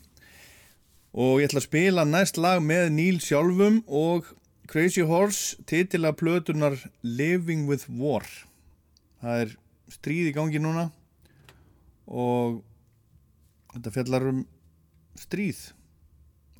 Og 1.12 1.40
ég 1.40 1.50
ætla 1.50 1.60
að 1.60 1.68
spila 1.68 2.04
næst 2.08 2.38
lag 2.40 2.62
með 2.64 2.88
Neil 2.96 3.20
sjálfum 3.22 3.82
og 3.86 4.32
Crazy 4.68 5.04
Horse 5.06 5.60
titila 5.68 6.14
plötunar 6.16 6.78
Living 7.02 7.68
with 7.68 7.88
War 7.88 8.24
það 9.22 9.44
er 9.44 9.54
stríð 9.92 10.30
í 10.32 10.34
gangi 10.34 10.60
núna 10.62 10.88
og 12.10 12.60
þetta 13.72 13.94
fjallar 13.94 14.28
um 14.32 14.44
stríð 15.22 15.64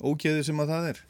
ógeði 0.03 0.47
sem 0.47 0.63
að 0.63 0.71
það 0.73 0.91
er 0.93 1.03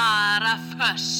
bara 0.00 0.58
föss. 0.78 1.19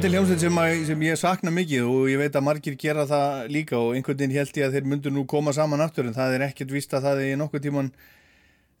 Þetta 0.00 0.08
er 0.08 0.14
hljómsveit 0.14 0.40
sem, 0.40 0.58
sem 0.88 1.02
ég 1.04 1.18
sakna 1.20 1.50
mikið 1.52 1.82
og 1.84 2.06
ég 2.08 2.16
veit 2.16 2.36
að 2.38 2.44
margir 2.46 2.76
gera 2.80 3.02
það 3.04 3.50
líka 3.52 3.76
og 3.76 3.90
einhvern 3.92 4.16
veginn 4.16 4.32
held 4.32 4.56
ég 4.56 4.64
að 4.64 4.76
þeir 4.78 4.86
myndu 4.88 5.10
nú 5.12 5.26
koma 5.28 5.52
saman 5.52 5.82
aftur 5.84 6.06
en 6.08 6.14
það 6.16 6.36
er 6.38 6.44
ekkert 6.46 6.70
víst 6.72 6.94
að 6.96 7.04
það 7.04 7.18
er 7.26 7.34
nokkuð 7.36 7.66
tíman 7.66 7.90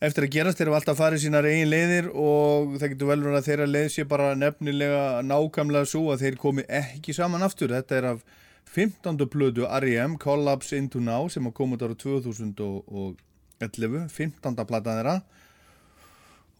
eftir 0.00 0.24
að 0.24 0.32
gerast 0.32 0.56
þeir 0.56 0.70
eru 0.70 0.76
alltaf 0.78 0.96
farið 0.96 1.20
sínar 1.26 1.48
eigin 1.50 1.68
leiðir 1.68 2.08
og 2.08 2.78
það 2.80 2.92
getur 2.94 3.10
vel 3.10 3.18
verið 3.26 3.36
að 3.36 3.50
þeirra 3.50 3.66
leið 3.68 3.88
sé 3.92 4.04
bara 4.14 4.30
nefnilega 4.40 5.02
nákvæmlega 5.28 5.90
svo 5.92 6.06
að 6.14 6.24
þeir 6.24 6.38
komi 6.40 6.64
ekki 6.80 7.16
saman 7.18 7.44
aftur. 7.44 7.76
Þetta 7.76 7.98
er 7.98 8.08
af 8.14 8.24
15. 8.72 9.20
plödu 9.28 9.68
R.E.M. 9.68 10.16
Collapse 10.24 10.80
Into 10.80 11.04
Now 11.04 11.28
sem 11.28 11.52
að 11.52 11.56
koma 11.60 11.76
út 11.76 11.84
ára 11.84 11.98
2011, 12.00 13.20
15. 13.60 14.56
platan 14.56 15.02
þeirra 15.02 15.20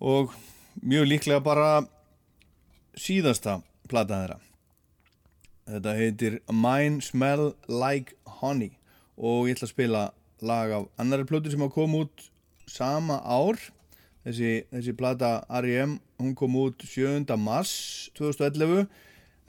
og 0.04 0.36
mjög 0.84 1.10
líklega 1.14 1.40
bara 1.48 1.72
síðasta 2.92 3.62
platan 3.88 4.26
þeirra. 4.26 4.40
Þetta 5.70 5.92
heitir 5.94 6.38
Mine 6.50 6.98
Smell 7.04 7.52
Like 7.70 8.16
Honey 8.40 8.72
og 9.20 9.46
ég 9.46 9.58
ætla 9.58 9.68
að 9.68 9.74
spila 9.74 10.02
lag 10.40 10.72
af 10.72 10.88
annari 11.00 11.26
plötu 11.28 11.52
sem 11.52 11.62
að 11.62 11.74
koma 11.76 12.04
út 12.06 12.24
sama 12.70 13.20
ár. 13.22 13.60
Þessi, 14.24 14.64
þessi 14.72 14.94
plata 14.96 15.30
R.E.M. 15.60 15.98
hún 16.20 16.34
kom 16.36 16.56
út 16.60 16.82
7. 16.84 17.24
mars 17.40 18.10
2011 18.18 18.88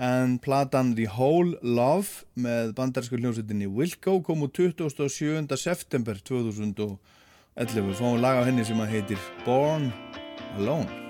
en 0.02 0.38
platan 0.42 0.96
The 0.98 1.10
Whole 1.12 1.58
Love 1.62 2.26
með 2.40 2.74
bandarsku 2.78 3.20
hljómsveitinni 3.20 3.70
Wilco 3.70 4.20
kom 4.26 4.48
út 4.48 4.56
27. 4.58 5.46
september 5.58 6.18
2011. 6.18 6.98
Fáum 8.00 8.18
lag 8.24 8.42
af 8.42 8.50
henni 8.50 8.66
sem 8.66 8.80
heitir 8.94 9.20
Born 9.46 9.92
Alone. 10.58 11.01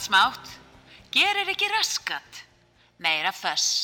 Margt 0.00 0.12
smátt, 0.12 0.48
gerir 1.12 1.48
ekki 1.48 1.66
raskat, 1.66 2.46
meira 2.96 3.32
föss. 3.32 3.79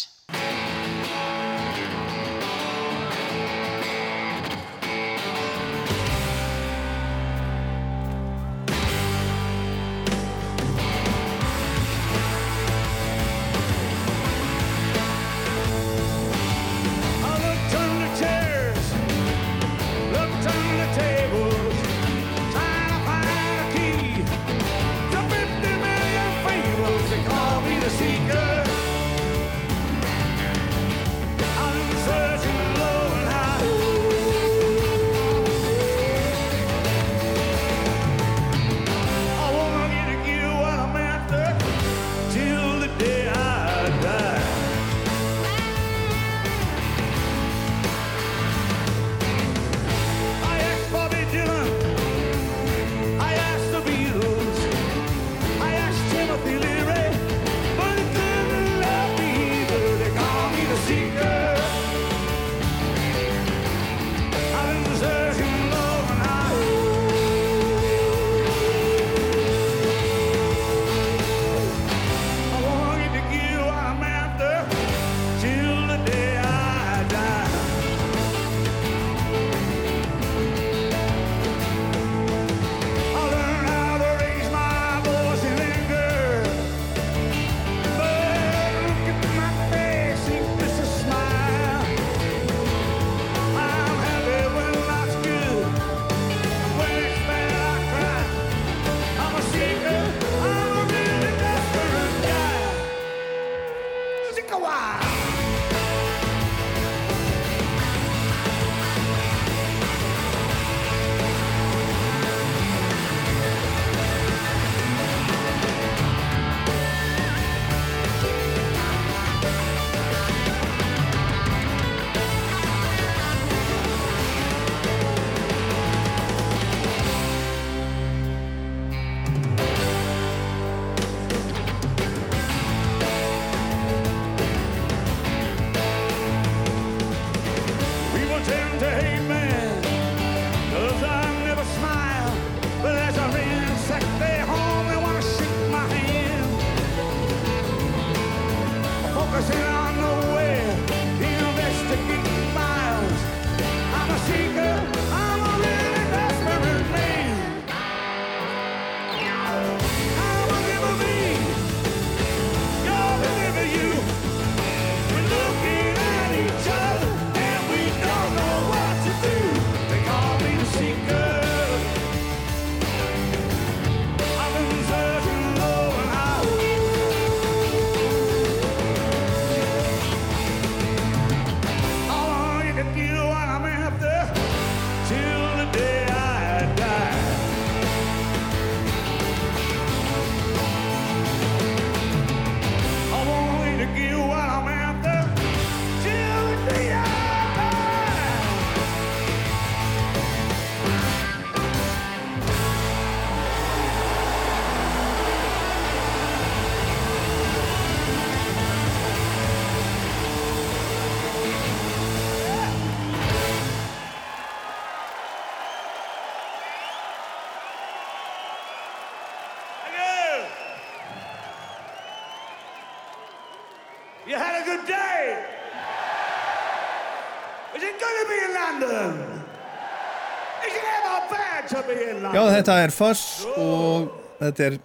Já, 232.34 232.42
þetta 232.50 232.74
er 232.82 232.92
Fuss 232.94 233.44
og 233.54 234.08
þetta 234.40 234.64
er 234.66 234.78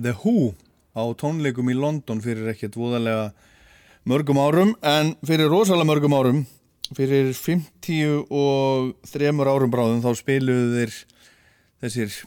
The 0.00 0.14
Who 0.22 0.52
á 0.96 1.02
tónleikum 1.20 1.70
í 1.70 1.76
London 1.78 2.22
fyrir 2.24 2.50
ekkert 2.50 2.78
voðalega 2.78 3.28
mörgum 4.10 4.40
árum 4.42 4.72
en 4.82 5.12
fyrir 5.26 5.52
rosalega 5.52 5.86
mörgum 5.86 6.16
árum 6.16 6.40
fyrir 6.96 7.30
50 7.36 8.26
og 8.26 8.90
þremur 9.06 9.52
árum 9.52 9.70
bráðum 9.70 10.02
þá 10.02 10.10
spiluðu 10.18 10.80
þeir 10.80 10.96
þessir 11.84 12.18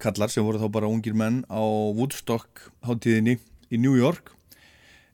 kallar 0.00 0.30
sem 0.32 0.46
voru 0.46 0.62
þá 0.62 0.68
bara 0.78 0.90
ungir 0.92 1.16
menn 1.18 1.42
á 1.50 1.62
Woodstock 1.96 2.68
hátíðinni 2.86 3.40
í 3.72 3.80
New 3.82 3.98
York 3.98 4.30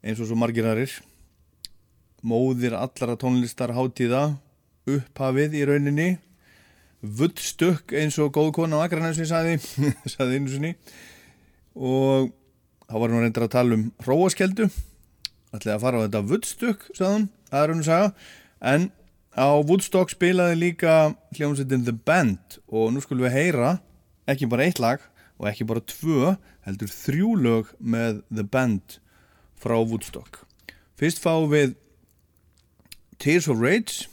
eins 0.03 0.21
og 0.21 0.29
svo 0.29 0.37
margir 0.39 0.67
aðrir. 0.69 0.93
Móðir 2.21 2.75
allara 2.77 3.17
tónlistar 3.19 3.73
hátíða 3.75 4.37
upphafið 4.89 5.55
í 5.57 5.65
rauninni 5.67 6.09
Woodstock 6.99 7.93
eins 7.95 8.17
og 8.19 8.33
góð 8.35 8.51
kona 8.57 8.81
á 8.81 8.85
Akranesi 8.85 9.27
saði, 9.27 9.55
saði 10.13 10.39
einu 10.39 10.51
sinni. 10.51 10.71
Og 11.79 12.31
þá 12.89 12.95
var 12.99 13.13
hún 13.13 13.23
reyndir 13.23 13.45
að 13.45 13.53
tala 13.55 13.77
um 13.77 13.85
hróaskeldu. 14.03 14.67
Ætlaði 15.55 15.75
að 15.75 15.83
fara 15.85 16.01
á 16.01 16.03
þetta 16.05 16.23
Woodstock 16.27 16.87
sagði 16.91 17.13
hún, 17.13 17.29
það 17.49 17.63
er 17.63 17.73
hún 17.73 17.83
að 17.83 17.89
saga. 17.89 18.09
En 18.73 18.89
á 19.31 19.49
Woodstock 19.63 20.11
spilaði 20.11 20.59
líka 20.59 20.97
hljómsveitin 21.37 21.87
The 21.87 21.95
Band. 21.95 22.59
Og 22.67 22.91
nú 22.91 23.03
skulum 23.05 23.29
við 23.29 23.37
heyra 23.37 23.77
ekki 24.29 24.49
bara 24.51 24.67
eitt 24.67 24.83
lag 24.83 25.03
og 25.39 25.47
ekki 25.49 25.67
bara 25.69 25.85
tvö 25.87 26.35
heldur 26.67 26.91
þrjú 26.91 27.33
lög 27.39 27.73
með 27.79 28.21
The 28.27 28.43
Band 28.43 28.99
frá 29.59 29.79
Woodstock. 29.79 30.43
Fyrst 30.99 31.23
fáum 31.23 31.47
við 31.53 31.77
Tears 33.19 33.47
of 33.47 33.63
Rage 33.63 34.09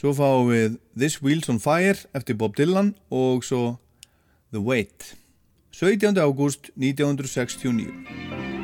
Svo 0.00 0.14
fáum 0.16 0.46
við 0.48 0.78
This 0.96 1.18
Wheels 1.20 1.50
on 1.52 1.58
Fire 1.60 1.98
eftir 2.16 2.38
Bob 2.40 2.54
Dylan 2.56 2.94
og 3.12 3.44
svo 3.44 3.76
The 4.48 4.62
Wait. 4.64 5.10
17. 5.76 6.16
ágúst 6.16 6.72
1969. 6.72 8.59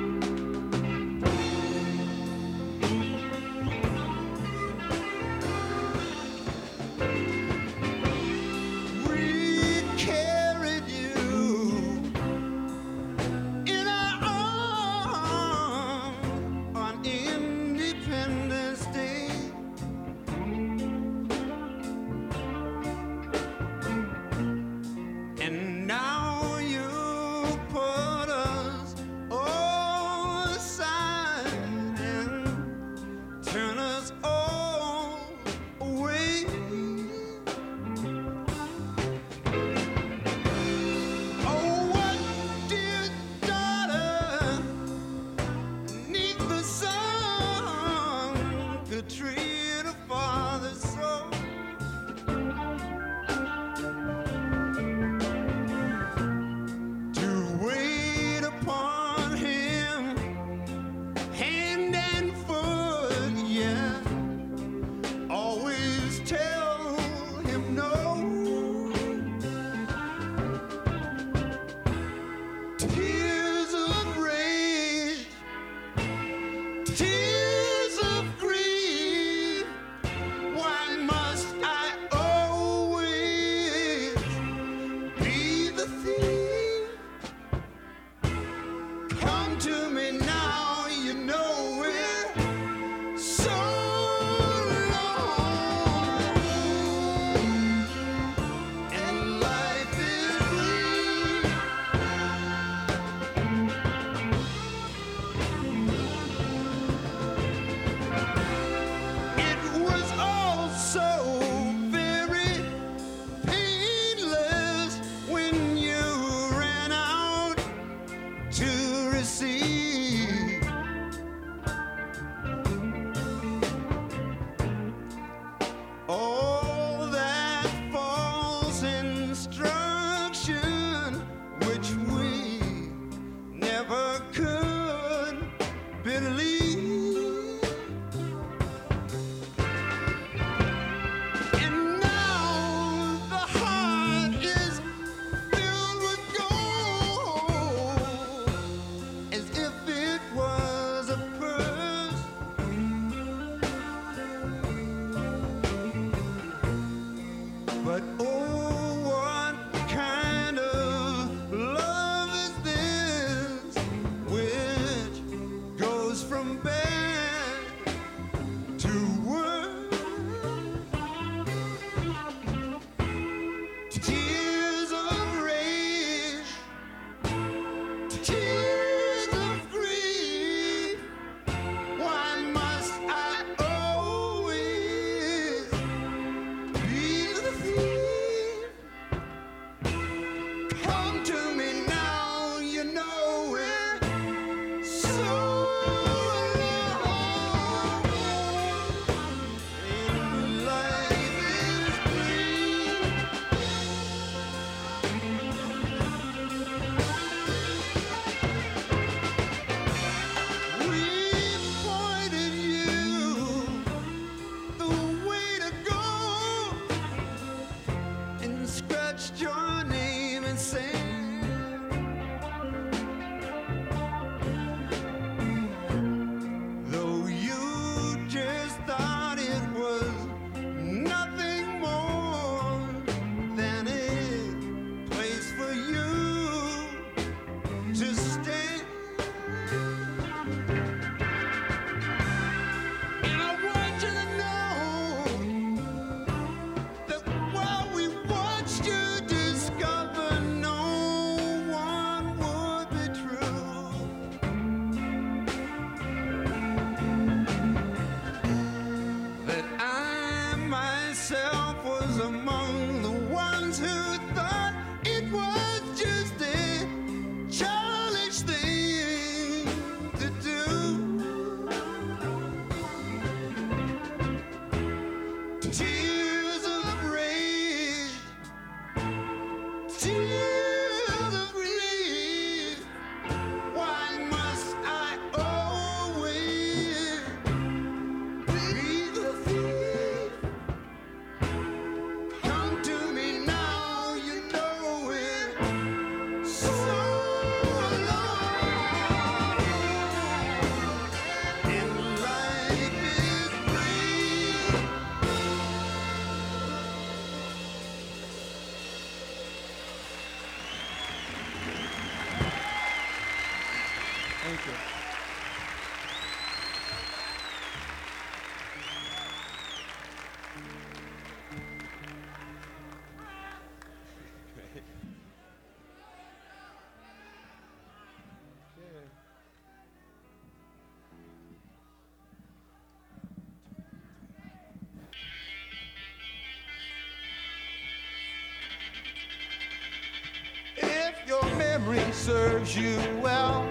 Serves 342.16 342.74
you 342.74 342.96
well, 343.22 343.68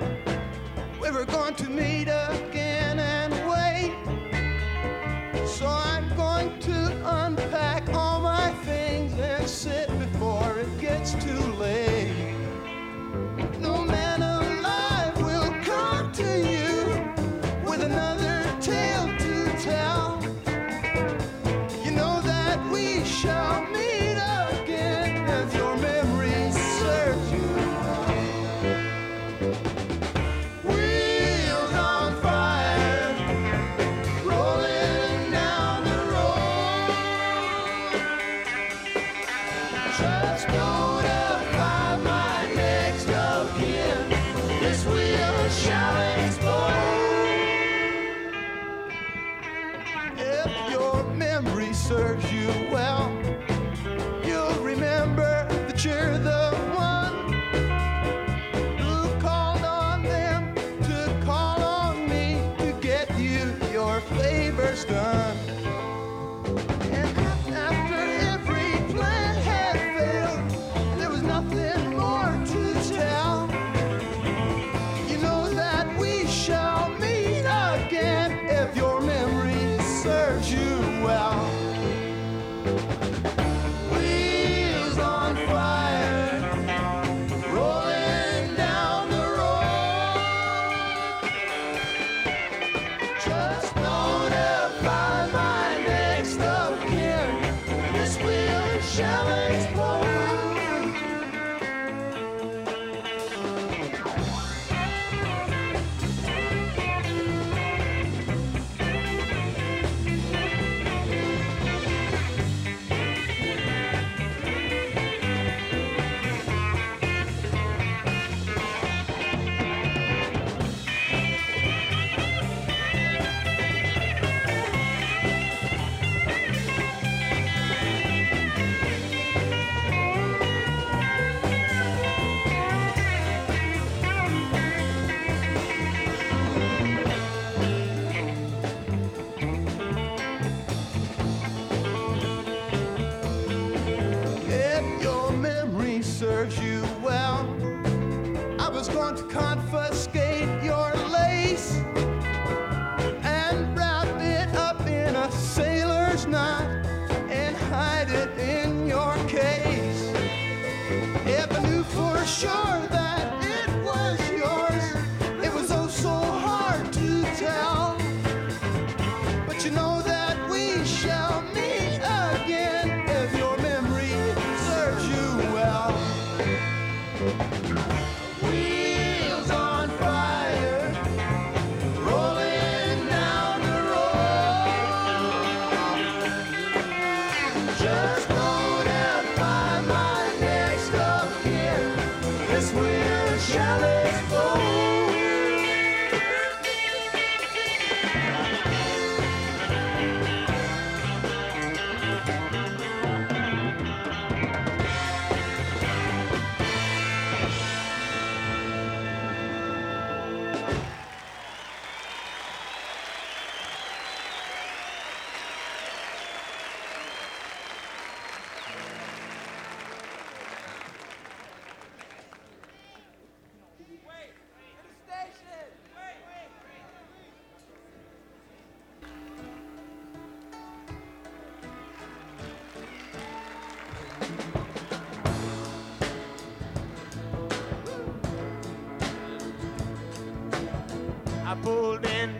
we 1.01 1.09
were 1.09 1.25
going 1.25 1.55
to 1.55 1.67
meet 1.67 2.03
again 2.03 2.64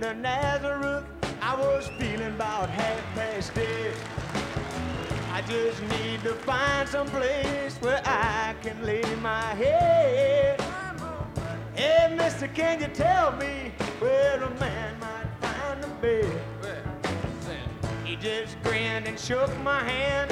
into 0.06 0.22
Nazareth. 0.22 1.04
I 1.42 1.56
was 1.56 1.88
feeling 2.00 2.28
about 2.28 2.70
half 2.70 3.16
past 3.16 3.54
dead. 3.54 3.94
I 5.32 5.42
just 5.42 5.82
need 5.82 6.22
to 6.24 6.34
find 6.34 6.88
some 6.88 7.08
place 7.08 7.78
where 7.78 8.02
I 8.06 8.56
can 8.62 8.84
lay 8.86 9.04
my 9.22 9.54
head. 9.56 10.62
Hey, 11.74 12.16
mister, 12.16 12.48
can 12.48 12.82
you 12.82 12.88
tell 12.88 13.36
me 13.36 13.72
where 14.00 14.42
a 14.42 14.50
man 14.60 15.00
might 15.00 15.28
find 15.42 15.84
a 15.84 15.88
bed? 16.02 16.42
He 18.04 18.16
just 18.16 18.62
grinned 18.64 19.08
and 19.08 19.20
shook 19.20 19.56
my 19.60 19.84
hand. 19.84 20.25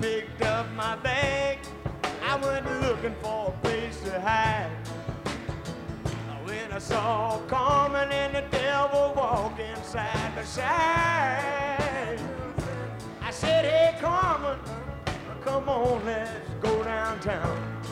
Picked 0.00 0.42
up 0.42 0.70
my 0.72 0.96
bag. 0.96 1.58
I 2.22 2.36
went 2.36 2.66
looking 2.82 3.14
for 3.22 3.48
a 3.48 3.66
place 3.66 4.00
to 4.00 4.20
hide. 4.20 4.70
When 6.44 6.72
I 6.72 6.78
saw 6.78 7.38
Carmen 7.48 8.10
and 8.12 8.34
the 8.34 8.44
devil 8.56 9.12
walk 9.16 9.58
side 9.82 10.34
by 10.34 10.44
side, 10.44 12.20
I 13.22 13.30
said, 13.30 13.64
Hey, 13.64 13.98
Carmen, 14.00 14.58
come 15.44 15.68
on, 15.68 16.04
let's 16.04 16.50
go 16.60 16.84
downtown. 16.84 17.82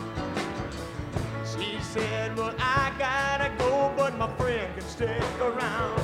She 1.56 1.78
said, 1.80 2.36
Well, 2.36 2.54
I 2.58 2.92
gotta 2.98 3.52
go, 3.58 3.92
but 3.96 4.16
my 4.18 4.30
friend 4.36 4.72
can 4.76 4.86
stick 4.88 5.40
around. 5.40 6.00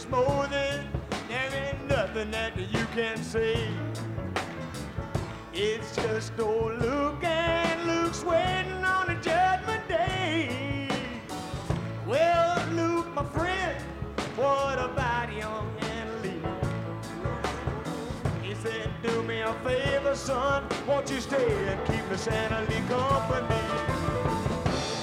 Down 0.00 0.10
this 0.10 0.26
morning, 0.26 0.88
there 1.28 1.50
ain't 1.54 1.88
nothing 1.88 2.30
that 2.30 2.56
you 2.56 2.86
can 2.94 3.16
see. 3.22 3.68
It's 5.52 5.94
just 5.96 6.32
old 6.38 6.80
Luke 6.80 7.22
and 7.24 7.86
Luke's 7.86 8.24
waiting 8.24 8.84
on 8.84 9.10
a 9.10 9.20
judgment 9.20 9.86
day. 9.88 10.88
Well, 12.06 12.66
Luke, 12.72 13.12
my 13.14 13.24
friend, 13.24 13.76
what 14.36 14.78
about 14.78 15.32
young 15.32 15.70
and 15.80 16.22
Lee? 16.22 16.42
He 18.42 18.54
said, 18.54 18.90
do 19.02 19.22
me 19.22 19.40
a 19.40 19.52
favor, 19.64 20.14
son, 20.14 20.64
won't 20.86 21.10
you 21.10 21.20
stay 21.20 21.68
and 21.68 21.84
keep 21.86 22.08
Miss 22.10 22.26
Anna 22.28 22.60
Lee 22.68 22.82
company? 22.88 23.62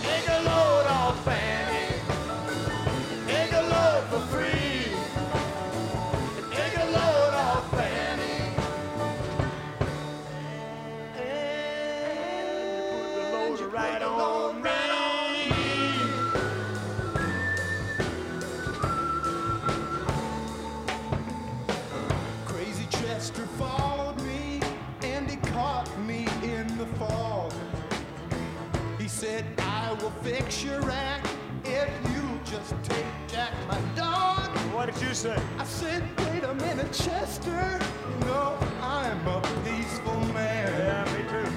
Take 0.01 0.27
a 0.29 0.41
load 0.43 0.87
off, 0.87 1.23
Fanny. 1.25 1.93
Take 3.27 3.51
a 3.53 3.61
load 3.61 4.03
for 4.09 4.19
free. 4.35 4.56
Fix 30.49 30.85
act 30.89 31.29
if 31.65 31.89
you 32.13 32.39
just 32.45 32.73
take 32.83 33.05
Jack, 33.27 33.51
my 33.67 33.79
dog. 33.95 34.47
What 34.73 34.93
did 34.93 35.01
you 35.01 35.13
say? 35.13 35.37
I 35.57 35.65
said, 35.65 36.03
wait 36.19 36.43
a 36.43 36.53
minute, 36.55 36.93
Chester. 36.93 37.79
You 38.09 38.25
know, 38.25 38.57
I'm 38.81 39.27
a 39.27 39.41
peaceful 39.65 40.19
man. 40.33 40.71
Yeah, 40.71 41.13
me 41.13 41.23
too. 41.29 41.51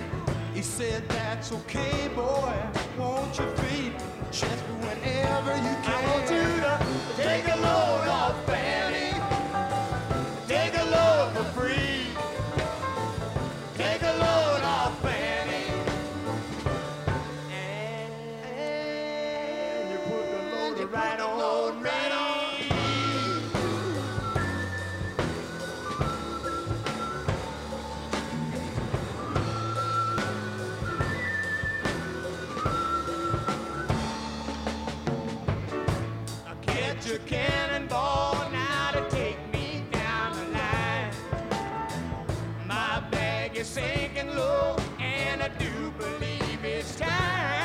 He 0.55 0.63
said, 0.63 1.09
that's 1.09 1.53
okay, 1.53 2.09
boy. 2.17 2.55
Won't 2.99 3.39
you 3.39 3.47
feed 3.63 3.93
Chester 4.33 4.75
whenever 4.81 5.55
you 5.57 5.75
can? 5.85 5.95
I 5.95 6.11
want 6.11 6.31
you 6.31 6.43
to 6.67 7.23
take 7.23 7.47
a 7.47 7.57
load 7.57 8.09
off, 8.09 8.47
Fanny. 8.47 8.90
time. 46.99 47.60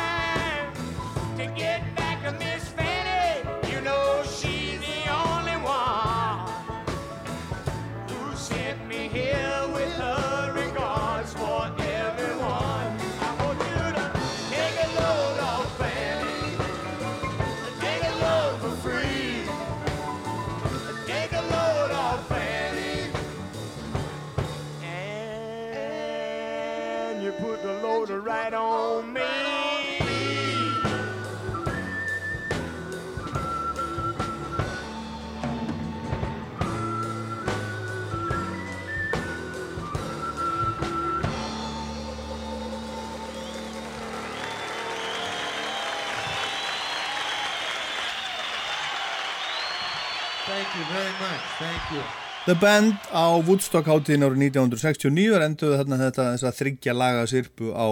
The 52.46 52.54
Band 52.62 53.08
á 53.10 53.26
Woodstock 53.42 53.88
hátíðin 53.90 54.28
árið 54.28 54.44
1969 54.52 55.34
er 55.34 55.46
enduðu 55.48 55.80
þarna 55.80 56.02
þetta 56.04 56.28
þess 56.34 56.48
að 56.50 56.60
þryggja 56.60 56.94
laga 56.94 57.24
sirpu 57.32 57.72
á 57.74 57.88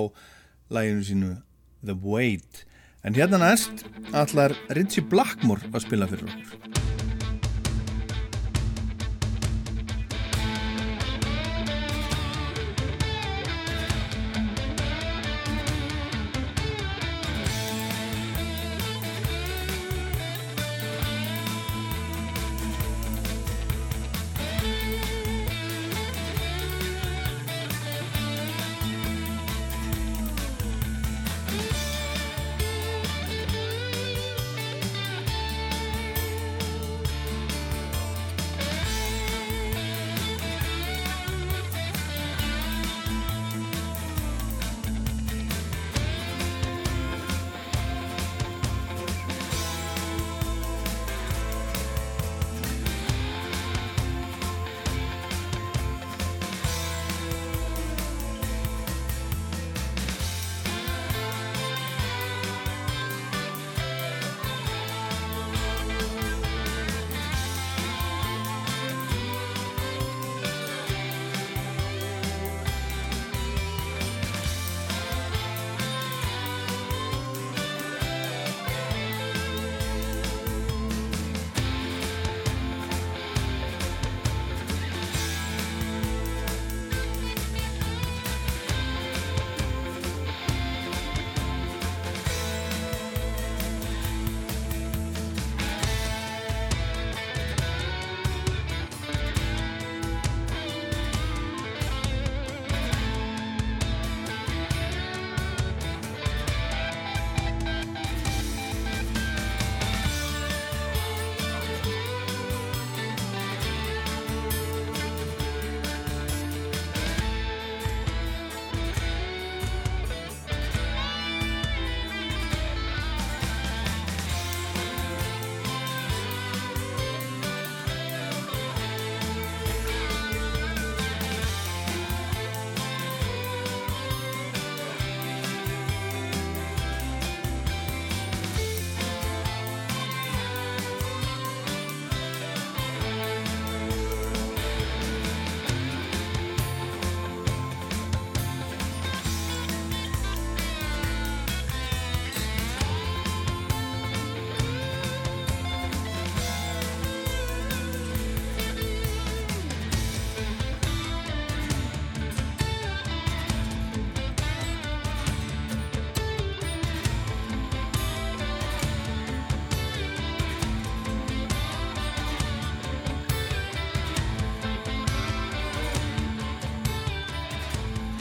læginu 0.73 1.07
sínu 1.07 1.31
The 1.85 1.95
Wait. 1.97 2.63
En 3.03 3.17
hérna 3.17 3.41
næst 3.41 3.83
allar 4.13 4.53
Ritchie 4.77 5.03
Blackmore 5.09 5.73
að 5.73 5.87
spila 5.87 6.07
fyrir 6.11 6.29
okkur 6.29 6.62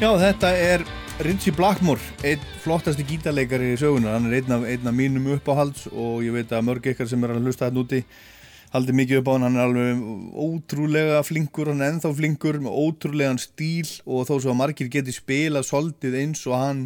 Já, 0.03 0.09
þetta 0.19 0.49
er 0.59 0.83
Ritchie 1.23 1.55
Blackmore, 1.55 2.03
einn 2.27 2.41
flottasti 2.59 3.05
gítarleikari 3.07 3.69
í 3.71 3.77
sögunar, 3.79 4.17
hann 4.17 4.25
er 4.27 4.41
einn 4.41 4.55
af, 4.57 4.65
einn 4.67 4.89
af 4.91 4.95
mínum 4.99 5.29
uppáhalds 5.37 5.85
og 5.93 6.25
ég 6.27 6.35
veit 6.35 6.51
að 6.51 6.65
mörg 6.67 6.89
ykkar 6.91 7.07
sem 7.07 7.23
er 7.23 7.31
að 7.31 7.45
hlusta 7.47 7.69
þetta 7.69 7.79
úti 7.85 8.01
haldi 8.73 8.97
mikið 8.99 9.21
upp 9.21 9.31
á 9.31 9.33
hann, 9.37 9.45
hann 9.47 9.59
er 9.61 9.69
alveg 9.69 10.01
ótrúlega 10.43 11.21
flinkur, 11.23 11.71
hann 11.71 11.85
er 11.87 11.93
ennþá 11.93 12.11
flinkur 12.19 12.59
með 12.65 12.81
ótrúlegan 12.83 13.39
stíl 13.39 13.93
og 14.03 14.27
þó 14.27 14.33
svo 14.41 14.51
að 14.51 14.59
margir 14.65 14.91
geti 14.91 15.15
spilað 15.15 15.69
soldið 15.71 16.19
eins 16.25 16.43
og 16.51 16.59
hann 16.59 16.83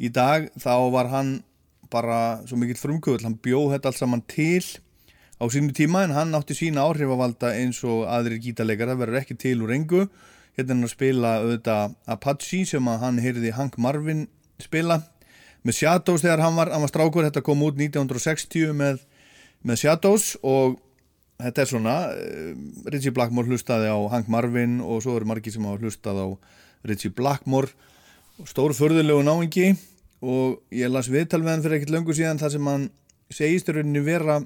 í 0.00 0.08
dag, 0.08 0.48
þá 0.56 0.72
var 0.96 1.12
hann 1.12 1.34
bara 1.92 2.22
svo 2.48 2.56
mikill 2.62 2.80
frumkvöld, 2.80 3.28
hann 3.28 3.36
bjóð 3.44 3.74
þetta 3.74 3.92
allt 3.92 4.00
saman 4.00 4.24
til 4.24 4.64
á 5.36 5.44
sínu 5.52 5.76
tíma 5.76 6.06
en 6.08 6.16
hann 6.16 6.32
átti 6.40 6.56
sína 6.56 6.88
áhrifavalda 6.88 7.52
eins 7.60 7.84
og 7.84 8.08
aðrir 8.08 8.40
gítarleikar, 8.40 8.94
það 8.94 9.04
verður 9.04 9.20
ekki 9.20 9.40
til 9.44 9.58
úr 9.68 9.76
engu 9.76 10.06
hérna 10.58 10.72
er 10.72 10.74
hann 10.74 10.88
að 10.88 10.94
spila 10.96 11.36
auðvitað 11.38 11.94
Apache 12.10 12.64
sem 12.66 12.90
að 12.90 13.04
hann 13.04 13.22
heyrði 13.22 13.54
Hank 13.54 13.78
Marvin 13.78 14.26
spila 14.58 14.98
með 15.62 15.78
Shadows 15.78 16.24
þegar 16.24 16.42
hann 16.42 16.58
var, 16.58 16.72
hann 16.72 16.82
var 16.82 16.90
strákur, 16.90 17.26
þetta 17.28 17.44
kom 17.46 17.62
út 17.66 17.78
1960 17.78 18.74
með, 18.78 19.00
með 19.62 19.82
Shadows 19.84 20.32
og 20.42 20.78
þetta 21.38 21.62
er 21.62 21.70
svona 21.70 21.96
uh, 22.10 22.52
Ritchie 22.90 23.14
Blackmore 23.14 23.50
hlustaði 23.52 23.90
á 23.90 23.98
Hank 24.10 24.30
Marvin 24.32 24.80
og 24.82 25.04
svo 25.04 25.14
eru 25.18 25.28
margir 25.30 25.54
sem 25.54 25.66
hafa 25.68 25.82
hlustað 25.82 26.18
á 26.18 26.28
Ritchie 26.88 27.14
Blackmore. 27.14 27.70
Stór 28.46 28.74
förðulegu 28.74 29.22
náingi 29.26 29.72
og 30.22 30.58
ég 30.74 30.90
las 30.90 31.10
viðtal 31.10 31.42
við 31.44 31.52
hann 31.52 31.62
fyrir 31.62 31.78
ekkert 31.78 31.94
löngu 31.94 32.14
síðan 32.14 32.42
þar 32.42 32.54
sem 32.54 32.70
hann 32.70 32.88
segist 33.34 33.70
í 33.70 33.74
rauninni 33.76 34.02
vera 34.02 34.40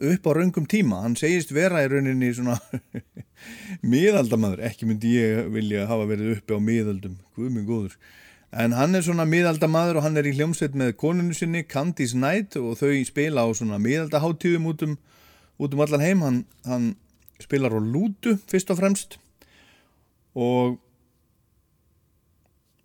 upp 0.00 0.26
á 0.26 0.30
raungum 0.34 0.66
tíma, 0.66 1.02
hann 1.04 1.14
segist 1.18 1.52
vera 1.54 1.84
í 1.84 1.88
rauninni 1.90 2.32
svona 2.34 2.58
miðaldamaður, 3.94 4.64
ekki 4.68 4.88
myndi 4.88 5.14
ég 5.18 5.48
vilja 5.54 5.86
hafa 5.90 6.06
verið 6.10 6.38
uppi 6.38 6.56
á 6.56 6.60
miðaldum, 6.62 7.16
minn 7.38 7.66
góður. 7.68 7.96
En 8.54 8.74
hann 8.78 8.94
er 8.94 9.02
svona 9.02 9.26
miðaldamaður 9.26 9.98
og 9.98 10.06
hann 10.06 10.18
er 10.20 10.28
í 10.30 10.34
hljómsveit 10.36 10.76
með 10.78 10.92
konunu 11.00 11.34
sinni, 11.34 11.64
Candice 11.66 12.14
Knight 12.14 12.54
og 12.60 12.76
þau 12.78 12.92
spila 13.06 13.42
á 13.42 13.48
svona 13.50 13.80
miðaldaháttíðum 13.82 14.68
út 14.70 14.84
um, 14.86 14.94
út 15.58 15.74
um 15.74 15.82
allan 15.82 16.04
heim. 16.04 16.22
Hann, 16.22 16.38
hann 16.62 16.92
spilar 17.42 17.74
á 17.74 17.80
lútu 17.82 18.36
fyrst 18.50 18.70
og 18.70 18.78
fremst. 18.78 19.18
Og 20.38 20.78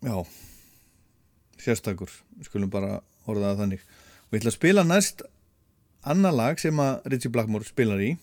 já, 0.01 0.17
sérstakur, 1.61 2.09
skulum 2.49 2.73
bara 2.73 3.03
það 3.29 3.61
þannig. 3.61 3.85
Og 4.29 4.33
ég 4.33 4.41
ætla 4.41 4.53
að 4.55 4.57
spila 4.57 4.85
næst 4.87 5.21
annar 6.03 6.35
lag 6.35 6.59
sem 6.61 6.79
að 6.79 7.07
Ritchie 7.11 7.31
Blackmore 7.33 7.67
spilar 7.67 8.01
í. 8.03 8.13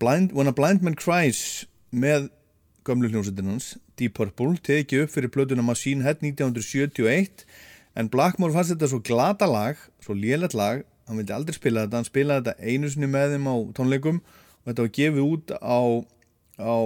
Blind, 0.00 0.32
When 0.34 0.50
a 0.50 0.54
Blind 0.54 0.82
Man 0.82 0.96
Cries 0.98 1.66
með 1.94 2.28
gömlu 2.84 3.08
hljómsveitin 3.08 3.52
hans 3.52 3.74
Deep 3.98 4.16
Purple, 4.18 4.58
tekið 4.58 5.04
upp 5.04 5.12
fyrir 5.14 5.32
plötuna 5.32 5.64
Machine 5.64 6.04
Head 6.04 6.24
1971 6.24 7.44
en 7.94 8.10
Blackmore 8.10 8.52
fannst 8.54 8.74
þetta 8.74 8.90
svo 8.90 9.00
glata 9.06 9.46
lag 9.48 9.78
svo 10.02 10.16
lélætt 10.18 10.56
lag, 10.58 10.82
hann 11.06 11.20
vildi 11.20 11.34
aldrei 11.36 11.56
spila 11.56 11.86
þetta 11.86 12.00
hann 12.00 12.08
spilaði 12.08 12.48
þetta 12.48 12.72
einu 12.72 12.90
sinni 12.90 13.10
með 13.12 13.36
þeim 13.36 13.48
á 13.48 13.54
tónleikum 13.78 14.20
og 14.24 14.68
þetta 14.72 14.86
var 14.86 14.92
gefið 14.98 15.24
út 15.28 15.54
á, 15.62 15.80
á 16.58 16.76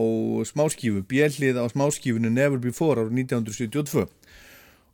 smáskífu 0.52 1.02
bjellið 1.08 1.58
á 1.58 1.64
smáskífunu 1.72 2.30
Never 2.30 2.60
Before 2.62 3.06
árið 3.06 3.24
1972 3.24 4.06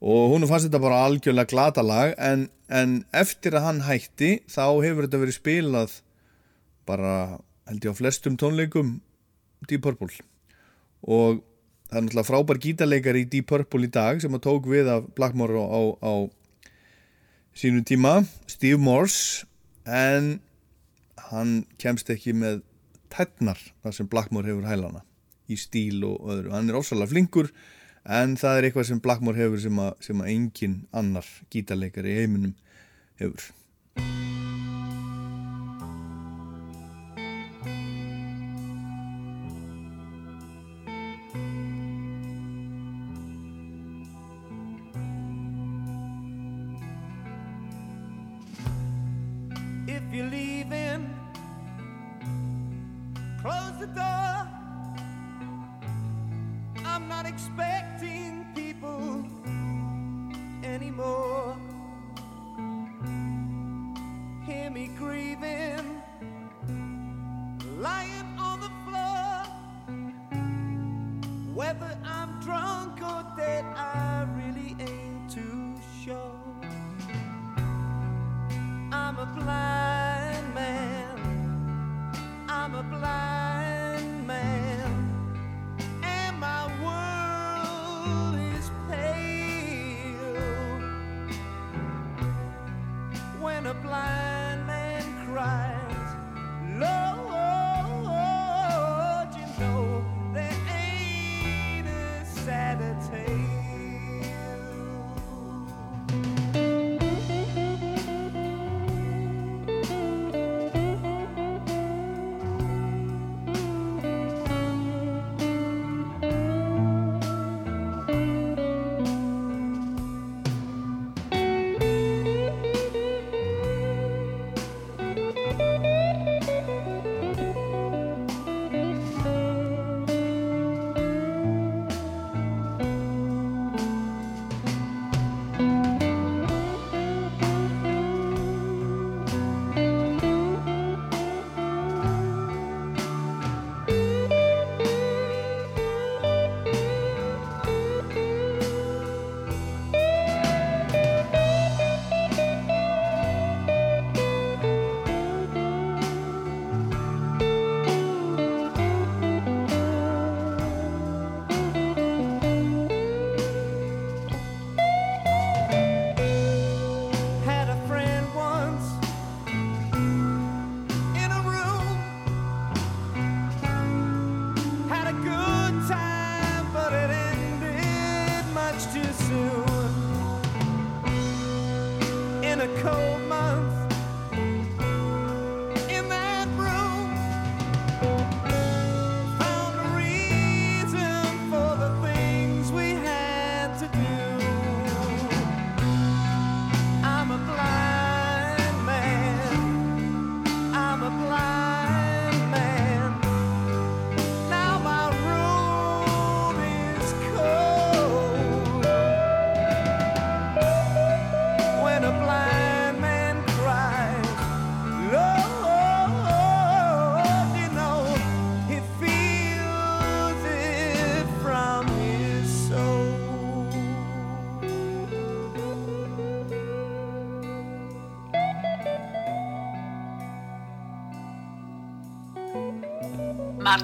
og 0.05 0.35
hún 0.35 0.45
fannst 0.45 0.69
þetta 0.69 0.83
bara 0.85 1.01
algjörlega 1.07 1.49
glata 1.49 1.83
lag 1.85 2.13
en, 2.21 2.49
en 2.69 2.99
eftir 3.17 3.57
að 3.57 3.67
hann 3.69 3.81
hætti 3.87 4.35
þá 4.53 4.67
hefur 4.85 5.07
þetta 5.07 5.21
verið 5.23 5.39
spilað 5.39 5.97
bara 6.85 7.15
held 7.71 7.87
ég 7.87 7.97
á 7.97 8.01
flestum 8.01 8.37
tónleikum 8.37 8.99
Deep 9.65 9.81
Purple. 9.87 10.13
Og 11.09 11.41
það 11.89 11.97
er 11.97 12.05
náttúrulega 12.05 12.29
frábær 12.29 12.61
gítarleikar 12.61 13.17
í 13.17 13.25
Deep 13.33 13.49
Purple 13.49 13.89
í 13.89 13.93
dag 13.93 14.21
sem 14.21 14.37
að 14.37 14.45
tók 14.45 14.69
við 14.69 14.91
af 14.93 15.09
Blackmore 15.17 15.57
á, 15.57 15.65
á, 15.65 15.83
á 16.05 16.15
sínu 17.57 17.85
tíma 17.89 18.19
Steve 18.51 18.81
Morse 18.83 19.47
en 19.89 20.39
hann 21.31 21.63
kemst 21.81 22.13
ekki 22.13 22.35
með 22.37 22.61
tætnar 23.13 23.61
þar 23.81 23.97
sem 23.97 24.11
Blackmore 24.11 24.51
hefur 24.51 24.69
hælana 24.69 25.05
í 25.49 25.57
stíl 25.61 26.03
og 26.09 26.29
öðru, 26.33 26.53
hann 26.53 26.69
er 26.69 26.77
ósalega 26.81 27.13
flinkur 27.13 27.51
en 28.05 28.37
það 28.41 28.59
er 28.59 28.69
eitthvað 28.69 28.89
sem 28.91 29.03
Blackmore 29.05 29.41
hefur 29.41 29.63
sem 29.65 29.81
að, 29.81 29.93
sem 30.05 30.21
að 30.21 30.33
engin 30.35 30.79
annar 30.93 31.29
gítarleikar 31.53 32.09
í 32.09 32.19
heiminum 32.21 32.57
hefur 33.21 33.51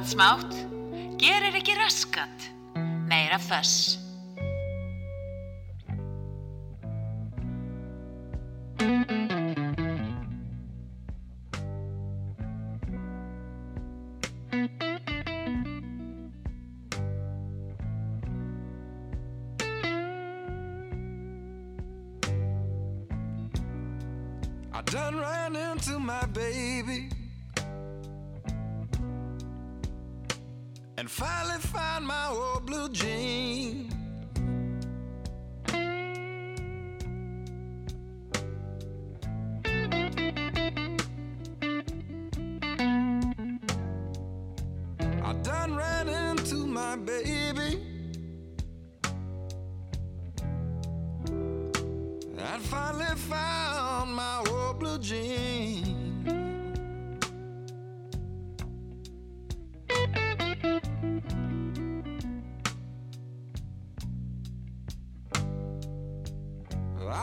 Margt 0.00 0.12
smátt, 0.12 0.54
gerir 1.18 1.54
ekki 1.54 1.72
raskat, 1.76 2.38
meira 3.08 3.38
föss. 3.38 3.79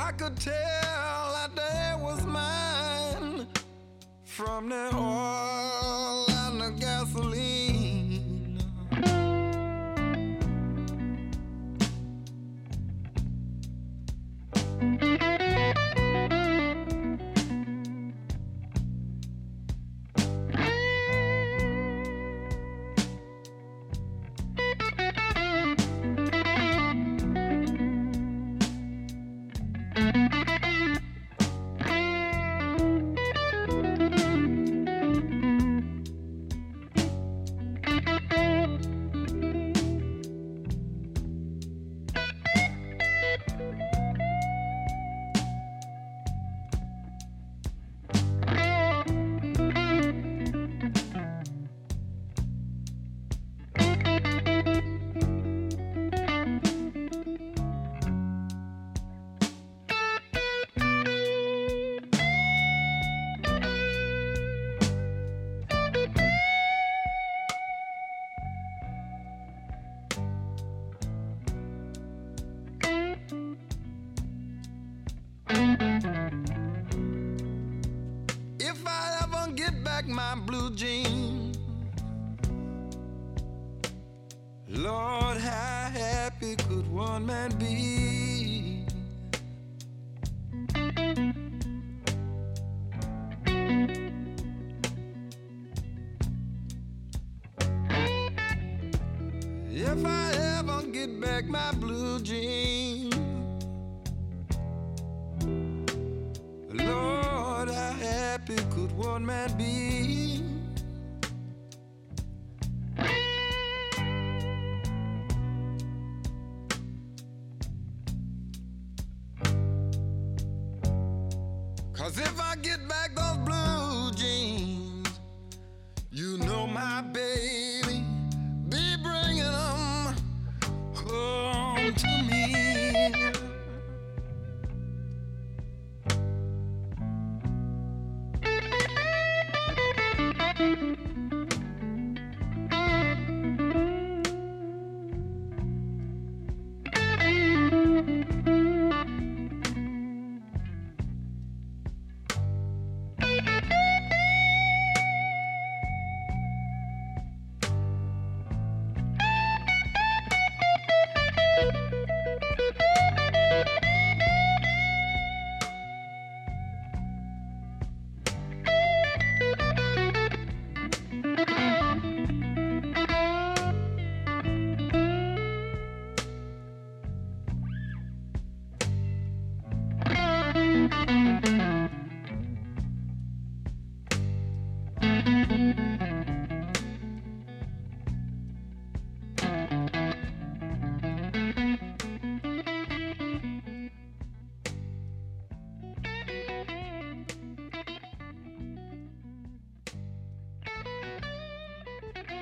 I 0.08 0.12
could 0.14 0.38
tell 0.38 0.54
that 0.54 1.54
day 1.54 1.94
was 2.00 2.26
mine 2.26 3.46
from 4.24 4.70
the 4.70 4.90
oil 4.96 5.87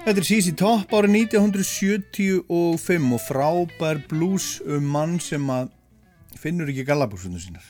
Þetta 0.06 0.22
er 0.22 0.26
CC 0.28 0.52
Top 0.54 0.92
árið 0.94 1.16
1975 1.18 2.52
og 2.54 3.22
frábær 3.26 3.98
blues 4.06 4.60
um 4.62 4.86
mann 4.94 5.16
sem 5.18 5.48
að 5.50 5.72
finnur 6.38 6.70
ekki 6.70 6.86
gallabúsunum 6.86 7.42
sínar. 7.42 7.66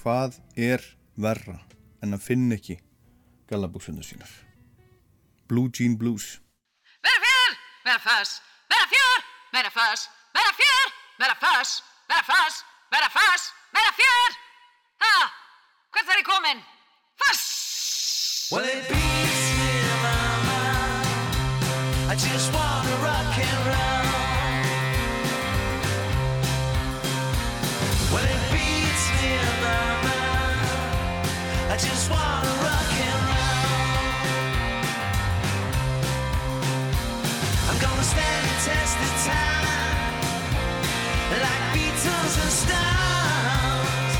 Hvað 0.00 0.40
er 0.58 0.82
verra 1.14 1.60
en 2.02 2.18
að 2.18 2.24
finna 2.26 2.58
ekki 2.58 2.80
gallabúsunum 3.46 4.02
sínar? 4.02 4.32
Blue 5.46 5.70
Jean 5.70 5.94
Blues. 6.02 6.40
Meira 7.06 7.22
fjör, 7.28 7.56
meira 7.86 8.02
föss, 8.08 8.34
meira 8.74 8.90
fjör, 8.96 9.24
meira 9.54 9.70
föss, 9.78 10.10
meira 10.34 10.58
fjör, 10.58 10.92
meira 11.22 11.38
föss, 11.46 11.78
meira 12.10 12.26
föss, 12.26 12.60
meira 12.90 13.14
föss, 13.20 13.48
meira 13.70 13.96
fjör. 14.02 14.38
Ha, 15.06 15.16
hvert 15.94 16.10
er 16.10 16.24
ég 16.24 16.30
komin? 16.34 16.68
Föss! 17.22 19.03
I 22.14 22.16
just 22.16 22.52
want 22.54 22.86
to 22.86 22.94
rock 23.02 23.38
and 23.38 23.66
roll. 23.66 24.06
Well, 28.12 28.22
it 28.22 28.42
beats 28.54 29.06
me, 29.18 29.34
mama. 29.64 30.18
I 31.70 31.76
just 31.76 32.08
want 32.08 32.44
to 32.46 32.52
rock 32.62 32.94
and 33.10 33.20
roll. 33.34 33.98
I'm 37.68 37.78
gonna 37.82 38.04
spend 38.04 38.46
testy 38.62 39.10
times 39.26 40.54
like 41.42 41.64
Beatles 41.74 42.34
and 42.44 42.52
Stones. 42.62 44.14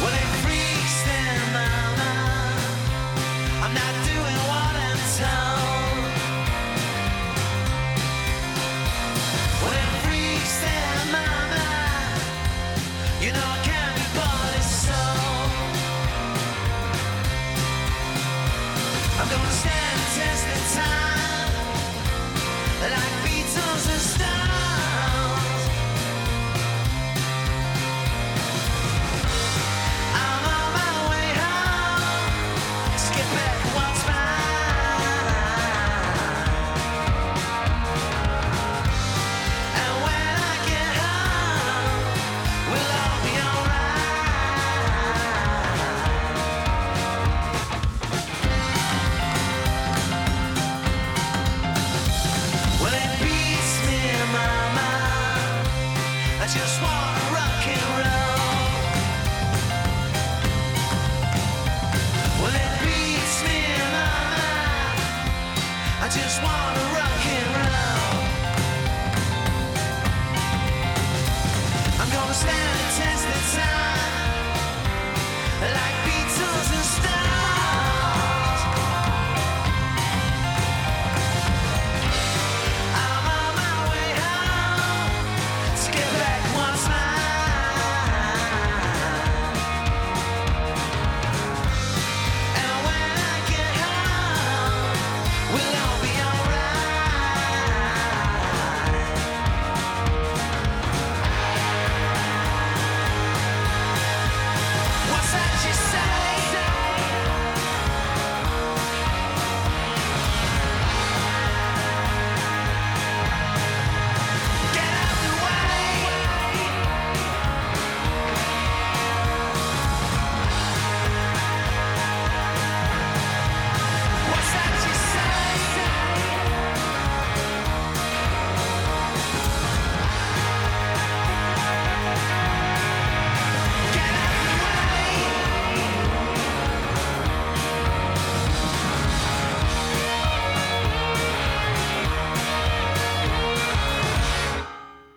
Well, 0.00 0.14
it 0.14 0.30
freaks 0.46 0.96
them, 1.08 1.42
mama. 1.58 2.12
I'm 3.64 3.74
not. 3.74 4.05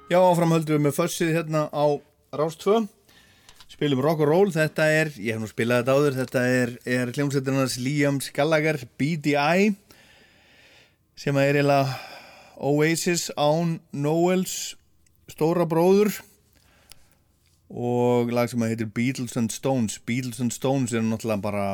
Já, 0.10 0.18
áfram 0.26 0.56
höldum 0.56 0.74
við 0.74 0.88
með 0.88 0.94
fössið 0.96 1.36
hérna 1.36 1.68
á 1.70 1.86
Rástvö 2.34 2.80
spilum 3.70 4.00
rock 4.02 4.24
and 4.24 4.32
roll, 4.32 4.48
þetta 4.50 4.88
er 4.90 5.12
ég 5.22 5.36
hef 5.36 5.42
nú 5.44 5.50
spilað 5.52 5.84
þetta 5.84 5.94
áður, 5.94 6.16
þetta 6.18 6.42
er, 6.50 6.72
er 6.90 7.12
hljómsveitarnas 7.14 7.76
Liams 7.78 8.30
Gallagher 8.34 8.80
BDI 8.98 9.68
sem 11.14 11.38
er 11.38 11.60
eiginlega 11.60 11.94
Oasis 12.58 13.28
án 13.38 13.76
Noels 13.94 14.56
stóra 15.30 15.68
bróður. 15.70 16.10
Og 17.70 18.34
lag 18.34 18.50
sem 18.50 18.66
að 18.66 18.74
heitir 18.74 18.90
Beatles 18.90 19.38
and 19.38 19.54
Stones. 19.54 20.00
Beatles 20.02 20.42
and 20.42 20.56
Stones 20.56 20.96
er 20.98 21.06
náttúrulega 21.06 21.44
bara 21.44 21.68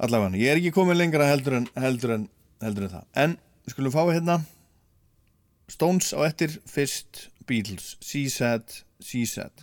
allavega, 0.01 0.39
ég 0.39 0.49
er 0.49 0.61
ekki 0.61 0.73
komið 0.73 1.03
lengra 1.03 1.29
heldur 1.29 1.59
en, 1.59 1.69
heldur 1.77 2.15
en, 2.15 2.29
heldur 2.63 2.87
en 2.87 2.95
það. 2.97 3.05
En 3.21 3.37
skulum 3.69 3.93
fá 3.93 4.01
hérna 4.09 4.39
Stones 5.69 6.13
á 6.13 6.25
eftir 6.25 6.59
fyrst 6.65 7.29
Beatles 7.45 7.97
C-Sad, 8.01 8.63
C-Sad 8.99 9.53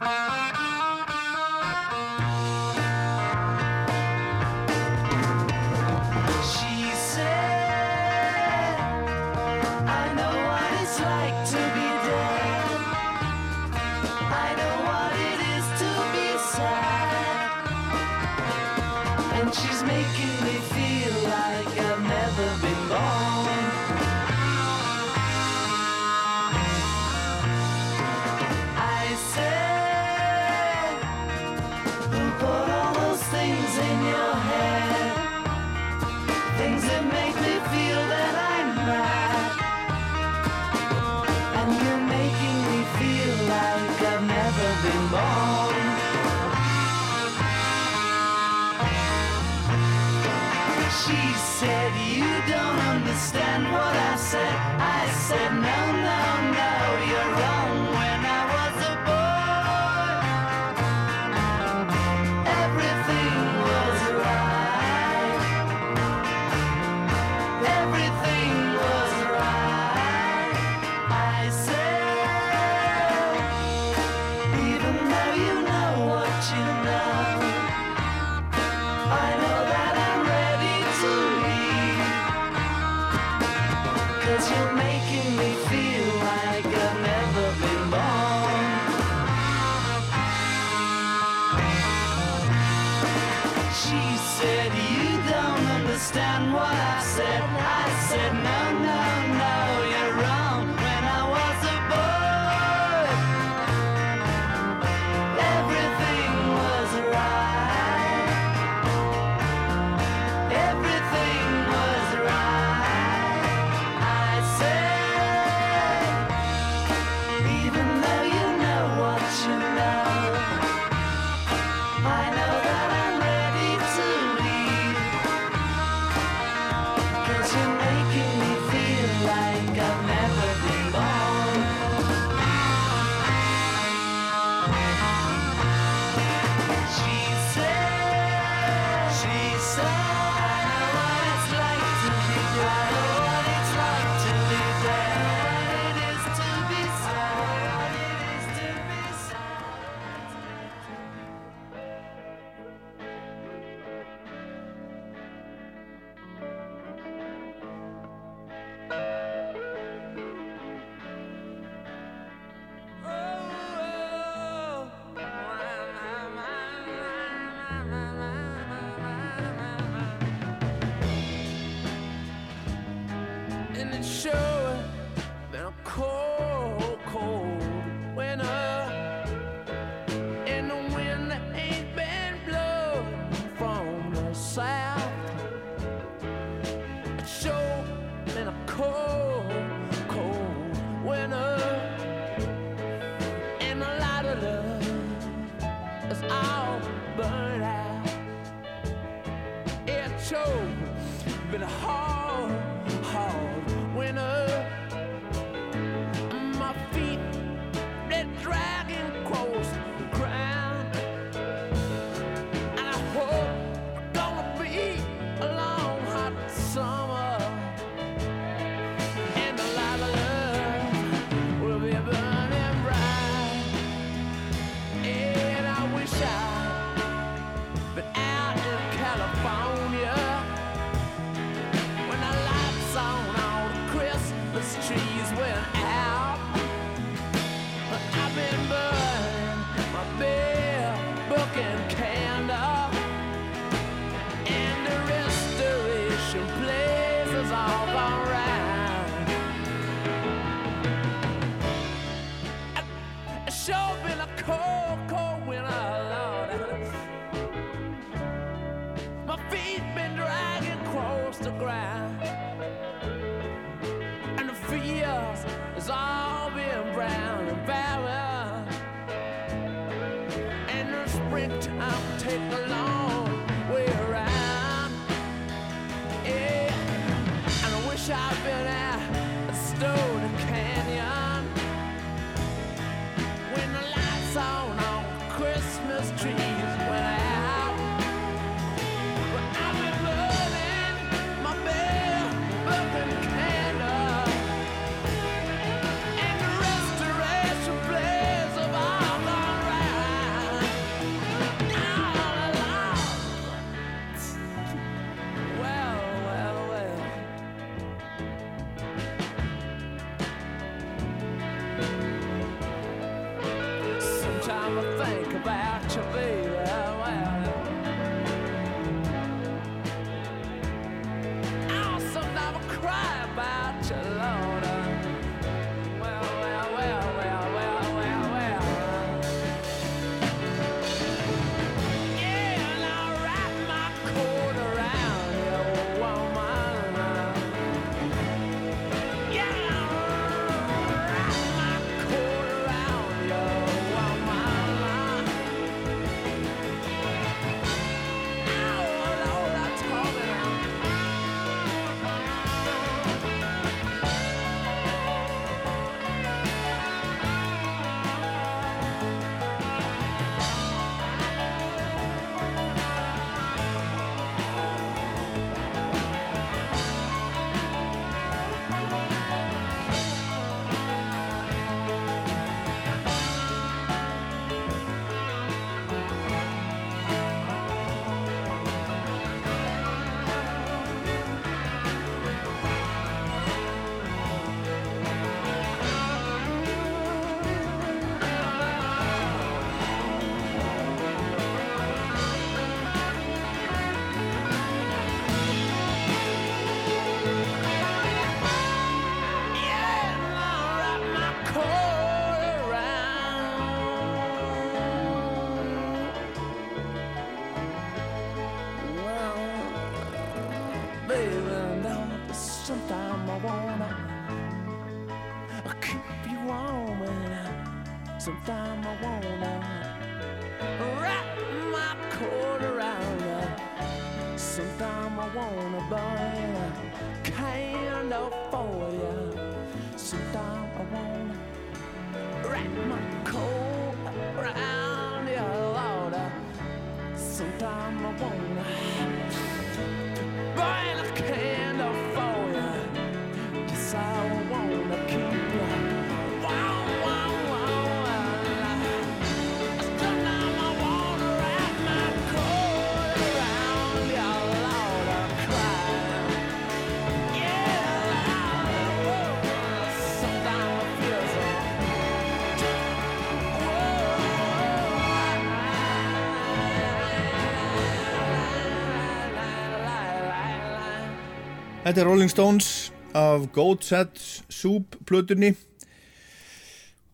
Þetta 471.87 472.01
er 472.03 472.09
Rolling 472.09 472.31
Stones 472.33 472.69
af 473.15 473.45
Goat 473.55 473.85
Set 473.87 474.19
Soup 474.51 474.97
plötunni 475.07 475.53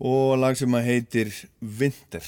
og 0.01 0.39
lag 0.41 0.57
sem 0.57 0.73
að 0.73 0.87
heitir 0.87 1.33
Winter. 1.61 2.25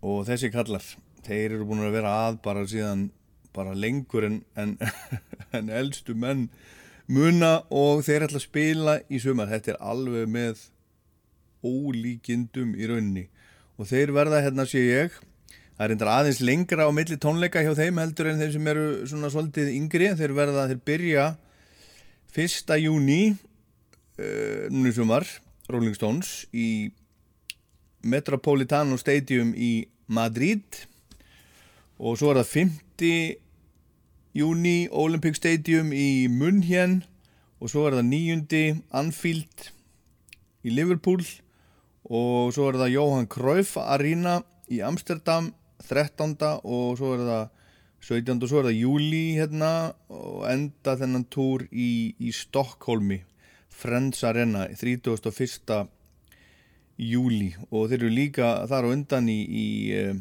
Og 0.00 0.22
þessi 0.24 0.48
kallar, 0.54 0.86
þeir 1.26 1.58
eru 1.58 1.66
búin 1.68 1.84
að 1.84 1.98
vera 1.98 2.14
að 2.30 2.38
bara 2.48 2.62
síðan 2.64 3.02
bara 3.52 3.76
lengur 3.76 4.24
en, 4.24 4.40
en, 4.56 4.72
en 5.60 5.68
eldstu 5.68 6.16
menn 6.16 6.46
muna 7.12 7.58
og 7.68 8.00
þeir 8.08 8.24
ætla 8.24 8.40
að 8.40 8.46
spila 8.46 8.96
í 9.12 9.20
sumar, 9.20 9.52
þetta 9.52 9.74
er 9.74 9.84
alveg 9.92 10.32
með 10.32 10.64
ólíkindum 11.60 12.72
í 12.72 12.88
rauninni. 12.88 13.28
Og 13.76 13.92
þeir 13.92 14.16
verða 14.16 14.40
hérna 14.48 14.64
sé 14.64 14.86
ég. 14.88 15.20
Það 15.76 15.84
er 15.84 15.92
reyndar 15.92 16.14
aðeins 16.16 16.40
lengra 16.40 16.88
á 16.88 16.90
milli 16.96 17.20
tónleika 17.20 17.60
hjá 17.60 17.74
þeim 17.76 18.00
heldur 18.00 18.32
en 18.32 18.40
þeim 18.46 18.56
sem 18.56 18.76
eru 18.78 18.90
svona 19.12 19.34
svolítið 19.36 19.74
yngri, 19.76 20.14
þeir 20.16 20.38
verða, 20.40 20.70
þeir 20.72 20.86
byrja 20.88 21.32
1. 22.32 22.64
júni 22.80 23.34
uh, 24.16 24.64
núna 24.72 24.88
í 24.88 24.94
sumar 24.96 25.26
Rolling 25.68 25.92
Stones 25.92 26.46
í 26.56 26.88
Metropolitano 28.08 28.96
Stadium 28.96 29.50
í 29.52 29.84
Madrid 30.08 30.64
og 32.00 32.16
svo 32.16 32.32
er 32.32 32.40
það 32.40 32.72
5. 33.04 33.12
júni 34.40 34.76
Olympic 34.88 35.36
Stadium 35.36 35.92
í 35.92 36.24
München 36.32 37.02
og 37.60 37.68
svo 37.68 37.84
er 37.90 37.98
það 38.00 38.08
9. 38.08 38.64
Anfield 38.96 39.68
í 40.64 40.72
Liverpool 40.72 41.20
og 42.08 42.54
svo 42.56 42.70
er 42.70 42.80
það 42.80 42.94
Johan 42.96 43.28
Cruyff 43.28 43.76
Arena 43.76 44.40
í 44.72 44.80
Amsterdam 44.80 45.52
13. 45.84 46.32
og 46.64 46.96
svo 46.96 47.12
er 47.18 47.26
það 47.28 47.51
17. 48.02 48.42
og 48.42 48.50
svo 48.50 48.60
er 48.60 48.66
það 48.66 48.80
júli 48.80 49.22
hérna 49.36 49.72
og 50.10 50.42
enda 50.50 50.96
þennan 50.98 51.26
túr 51.30 51.68
í, 51.70 52.16
í 52.18 52.32
Stokkólmi 52.34 53.20
Friends 53.70 54.24
Arena 54.26 54.64
31. 54.74 55.86
júli 56.98 57.52
og 57.70 57.92
þeir 57.92 58.00
eru 58.00 58.10
líka 58.10 58.50
þar 58.70 58.90
á 58.90 58.92
undan 58.92 59.30
í, 59.30 59.38
í 59.46 59.68
uh, 60.00 60.18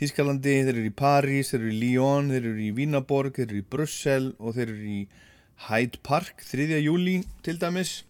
Þískalandi, 0.00 0.60
þeir 0.64 0.76
eru 0.76 0.86
í 0.88 0.94
París, 0.96 1.50
þeir 1.52 1.60
eru 1.60 1.72
í 1.72 1.80
Lyon, 1.80 2.30
þeir 2.32 2.46
eru 2.52 2.62
í 2.64 2.70
Vínaborg, 2.76 3.34
þeir 3.36 3.50
eru 3.50 3.60
í 3.60 3.66
Brussel 3.72 4.30
og 4.38 4.56
þeir 4.56 4.70
eru 4.70 4.94
í 5.00 5.00
Hyde 5.66 6.00
Park 6.04 6.44
3. 6.48 6.78
júli 6.80 7.18
til 7.44 7.58
dæmis 7.60 8.02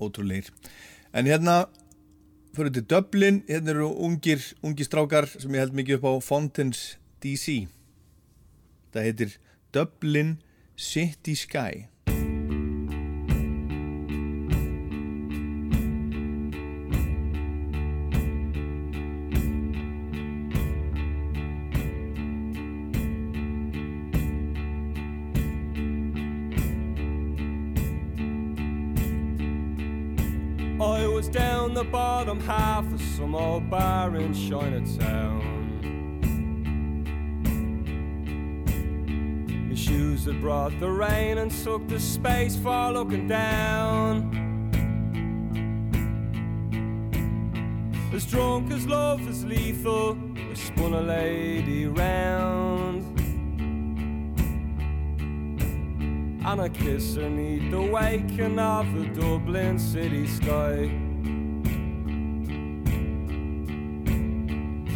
ótrúleir 0.00 0.50
en 1.16 1.28
hérna 1.28 1.66
fyrir 2.56 2.72
til 2.76 2.88
Dublin, 2.88 3.42
hérna 3.48 3.76
eru 3.76 3.88
ungir, 4.08 4.40
ungir 4.64 4.88
strákar 4.88 5.28
sem 5.28 5.52
ég 5.52 5.64
held 5.64 5.76
mikið 5.76 6.00
upp 6.00 6.08
á 6.08 6.12
Fountains 6.24 6.94
DC 7.26 7.66
það 8.94 9.08
heitir 9.08 9.36
Dublin 9.74 10.36
City 10.76 11.34
Sky 11.34 11.88
I 30.78 31.06
was 31.08 31.28
down 31.28 31.74
the 31.74 31.84
bottom 31.84 32.38
half 32.40 32.86
of 32.92 33.00
some 33.00 33.34
old 33.34 33.68
bar 33.70 34.14
in 34.14 34.32
Chinatown. 34.34 35.55
Had 40.24 40.40
brought 40.40 40.78
the 40.80 40.88
rain 40.88 41.38
and 41.38 41.50
took 41.50 41.86
the 41.88 42.00
space 42.00 42.56
for 42.56 42.90
looking 42.92 43.28
down. 43.28 44.32
As 48.12 48.24
drunk 48.24 48.72
as 48.72 48.86
love 48.86 49.20
is 49.28 49.44
lethal, 49.44 50.16
I 50.36 50.54
spun 50.54 50.94
a 50.94 51.02
lady 51.02 51.86
round. 51.86 53.02
And 56.46 56.60
I 56.60 56.68
kiss 56.70 57.16
her 57.16 57.28
neath 57.28 57.70
the 57.70 57.82
waking 57.82 58.58
of 58.58 58.86
the 58.94 59.06
Dublin 59.20 59.78
city 59.78 60.26
sky. 60.26 60.88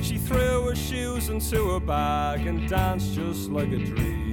She 0.02 0.16
threw 0.16 0.68
her 0.68 0.76
shoes 0.76 1.28
into 1.28 1.70
her 1.70 1.80
bag 1.80 2.46
and 2.46 2.68
danced 2.68 3.14
just 3.14 3.50
like 3.50 3.68
a 3.72 3.78
dream. 3.78 4.29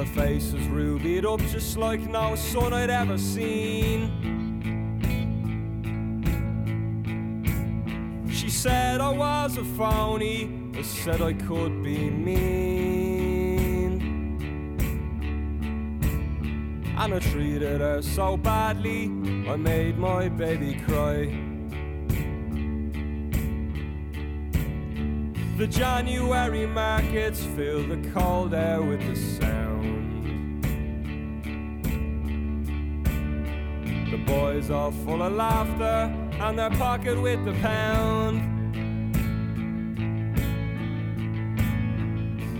Her 0.00 0.06
face 0.06 0.52
was 0.52 0.66
rubied 0.68 1.26
up 1.26 1.40
just 1.40 1.76
like 1.76 2.00
no 2.00 2.34
sun 2.34 2.72
I'd 2.72 2.88
ever 2.88 3.18
seen. 3.18 4.08
She 8.32 8.48
said 8.48 9.02
I 9.02 9.10
was 9.10 9.58
a 9.58 9.64
phony, 9.76 10.70
I 10.74 10.80
said 10.80 11.20
I 11.20 11.34
could 11.34 11.82
be 11.82 12.08
mean. 12.08 14.00
And 16.96 17.14
I 17.14 17.18
treated 17.18 17.82
her 17.82 18.00
so 18.00 18.38
badly, 18.38 19.04
I 19.50 19.56
made 19.56 19.98
my 19.98 20.30
baby 20.30 20.80
cry. 20.86 21.26
The 25.58 25.66
January 25.66 26.66
markets 26.66 27.44
fill 27.54 27.86
the 27.86 27.98
cold 28.12 28.54
air 28.54 28.80
with 28.80 29.06
the 29.06 29.14
sound. 29.14 29.69
Boys 34.30 34.70
are 34.70 34.92
full 35.04 35.22
of 35.22 35.32
laughter 35.32 36.00
and 36.44 36.56
their 36.56 36.70
pocket 36.70 37.20
with 37.20 37.44
the 37.44 37.52
pound. 37.54 38.36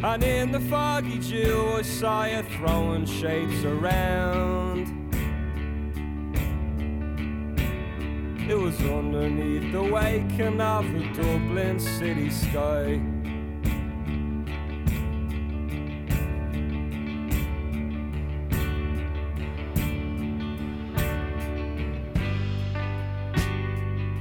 And 0.04 0.24
in 0.24 0.50
the 0.50 0.60
foggy 0.60 1.18
dew, 1.18 1.74
I 1.76 1.82
saw 1.82 2.24
you 2.24 2.42
throwing 2.56 3.06
shapes 3.06 3.62
around. 3.64 4.88
It 8.48 8.58
was 8.58 8.80
underneath 8.80 9.70
the 9.70 9.82
waking 9.82 10.60
of 10.60 10.84
the 10.92 11.04
Dublin 11.14 11.78
city 11.78 12.30
sky. 12.30 13.00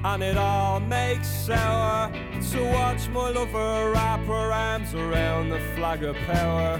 And 0.04 0.24
it 0.24 0.38
all 0.38 0.80
makes 0.80 1.28
sour 1.28 2.10
to 2.52 2.64
watch 2.72 3.10
my 3.10 3.30
lover 3.30 3.92
wrap 3.94 4.22
her 4.22 4.52
arms 4.54 4.96
around 4.96 5.50
the 5.50 5.60
flag 5.76 6.04
of 6.04 6.16
power. 6.26 6.78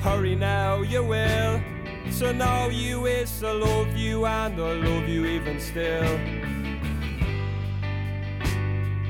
Hurry 0.00 0.36
now, 0.36 0.82
you 0.82 1.02
will. 1.02 1.60
To 2.18 2.32
know 2.32 2.68
you 2.68 3.06
is 3.06 3.40
to 3.40 3.52
love 3.52 3.96
you, 3.96 4.24
and 4.24 4.54
I 4.54 4.72
love 4.74 5.08
you 5.08 5.26
even 5.26 5.58
still. 5.58 6.18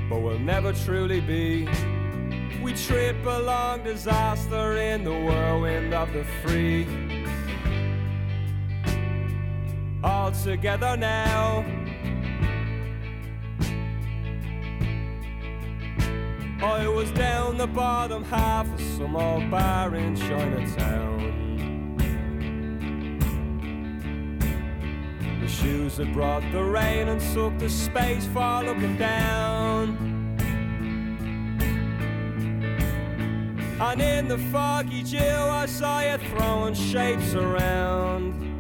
But 0.09 0.21
we'll 0.21 0.39
never 0.39 0.73
truly 0.73 1.21
be 1.21 1.69
We 2.63 2.73
trip 2.73 3.27
along 3.27 3.83
disaster 3.83 4.79
in 4.79 5.05
the 5.05 5.13
whirlwind 5.13 5.93
of 5.93 6.11
the 6.15 6.25
free. 6.43 7.14
All 10.25 10.33
together 10.33 10.97
now. 10.97 11.67
I 16.63 16.89
was 16.89 17.11
down 17.11 17.59
the 17.59 17.67
bottom 17.67 18.25
half 18.25 18.67
of 18.73 18.81
some 18.81 19.17
old 19.17 19.51
bar 19.51 19.95
in 19.95 20.17
Chinatown. 20.17 21.99
The 25.43 25.47
shoes 25.47 25.99
that 25.99 26.11
brought 26.15 26.43
the 26.53 26.65
rain 26.65 27.09
and 27.09 27.21
soaked 27.21 27.59
the 27.59 27.69
space 27.69 28.25
for 28.25 28.63
looking 28.65 28.97
down. 28.97 29.99
And 33.79 34.01
in 34.01 34.29
the 34.29 34.39
foggy 34.51 35.03
dew, 35.03 35.19
I 35.19 35.67
saw 35.67 36.01
you 36.01 36.17
throwing 36.17 36.73
shapes 36.73 37.35
around. 37.35 38.54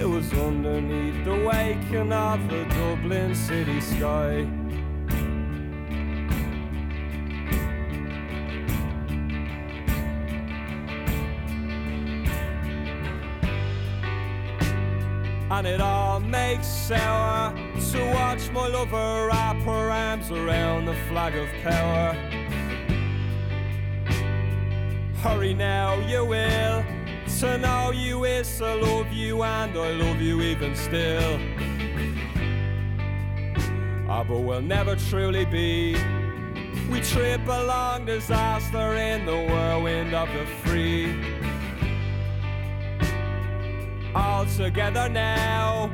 It 0.00 0.08
was 0.08 0.32
underneath 0.32 1.24
the 1.24 1.44
waking 1.44 2.12
of 2.12 2.48
the 2.48 2.64
Dublin 2.66 3.34
city 3.34 3.80
sky. 3.80 4.46
And 15.50 15.66
it 15.66 15.80
all 15.80 16.20
makes 16.20 16.68
sour 16.68 17.52
to 17.90 18.12
watch 18.14 18.50
my 18.52 18.68
lover 18.68 19.26
wrap 19.26 19.56
her 19.62 19.90
arms 19.90 20.30
around 20.30 20.84
the 20.84 20.94
flag 21.08 21.34
of 21.34 21.48
power. 21.64 22.14
Hurry 25.22 25.54
now, 25.54 25.94
you 26.06 26.24
will. 26.24 26.97
To 27.40 27.56
know 27.56 27.92
you 27.92 28.24
is 28.24 28.58
to 28.58 28.74
love 28.74 29.12
you, 29.12 29.44
and 29.44 29.70
I 29.70 29.90
love 29.92 30.20
you 30.20 30.42
even 30.42 30.74
still. 30.74 31.38
Ah, 34.08 34.24
but 34.24 34.40
we'll 34.40 34.60
never 34.60 34.96
truly 34.96 35.44
be. 35.44 35.96
We 36.90 37.00
trip 37.00 37.46
along 37.46 38.06
disaster 38.06 38.96
in 38.96 39.24
the 39.24 39.36
whirlwind 39.36 40.14
of 40.14 40.28
the 40.32 40.46
free. 40.64 41.14
All 44.16 44.44
together 44.44 45.08
now. 45.08 45.92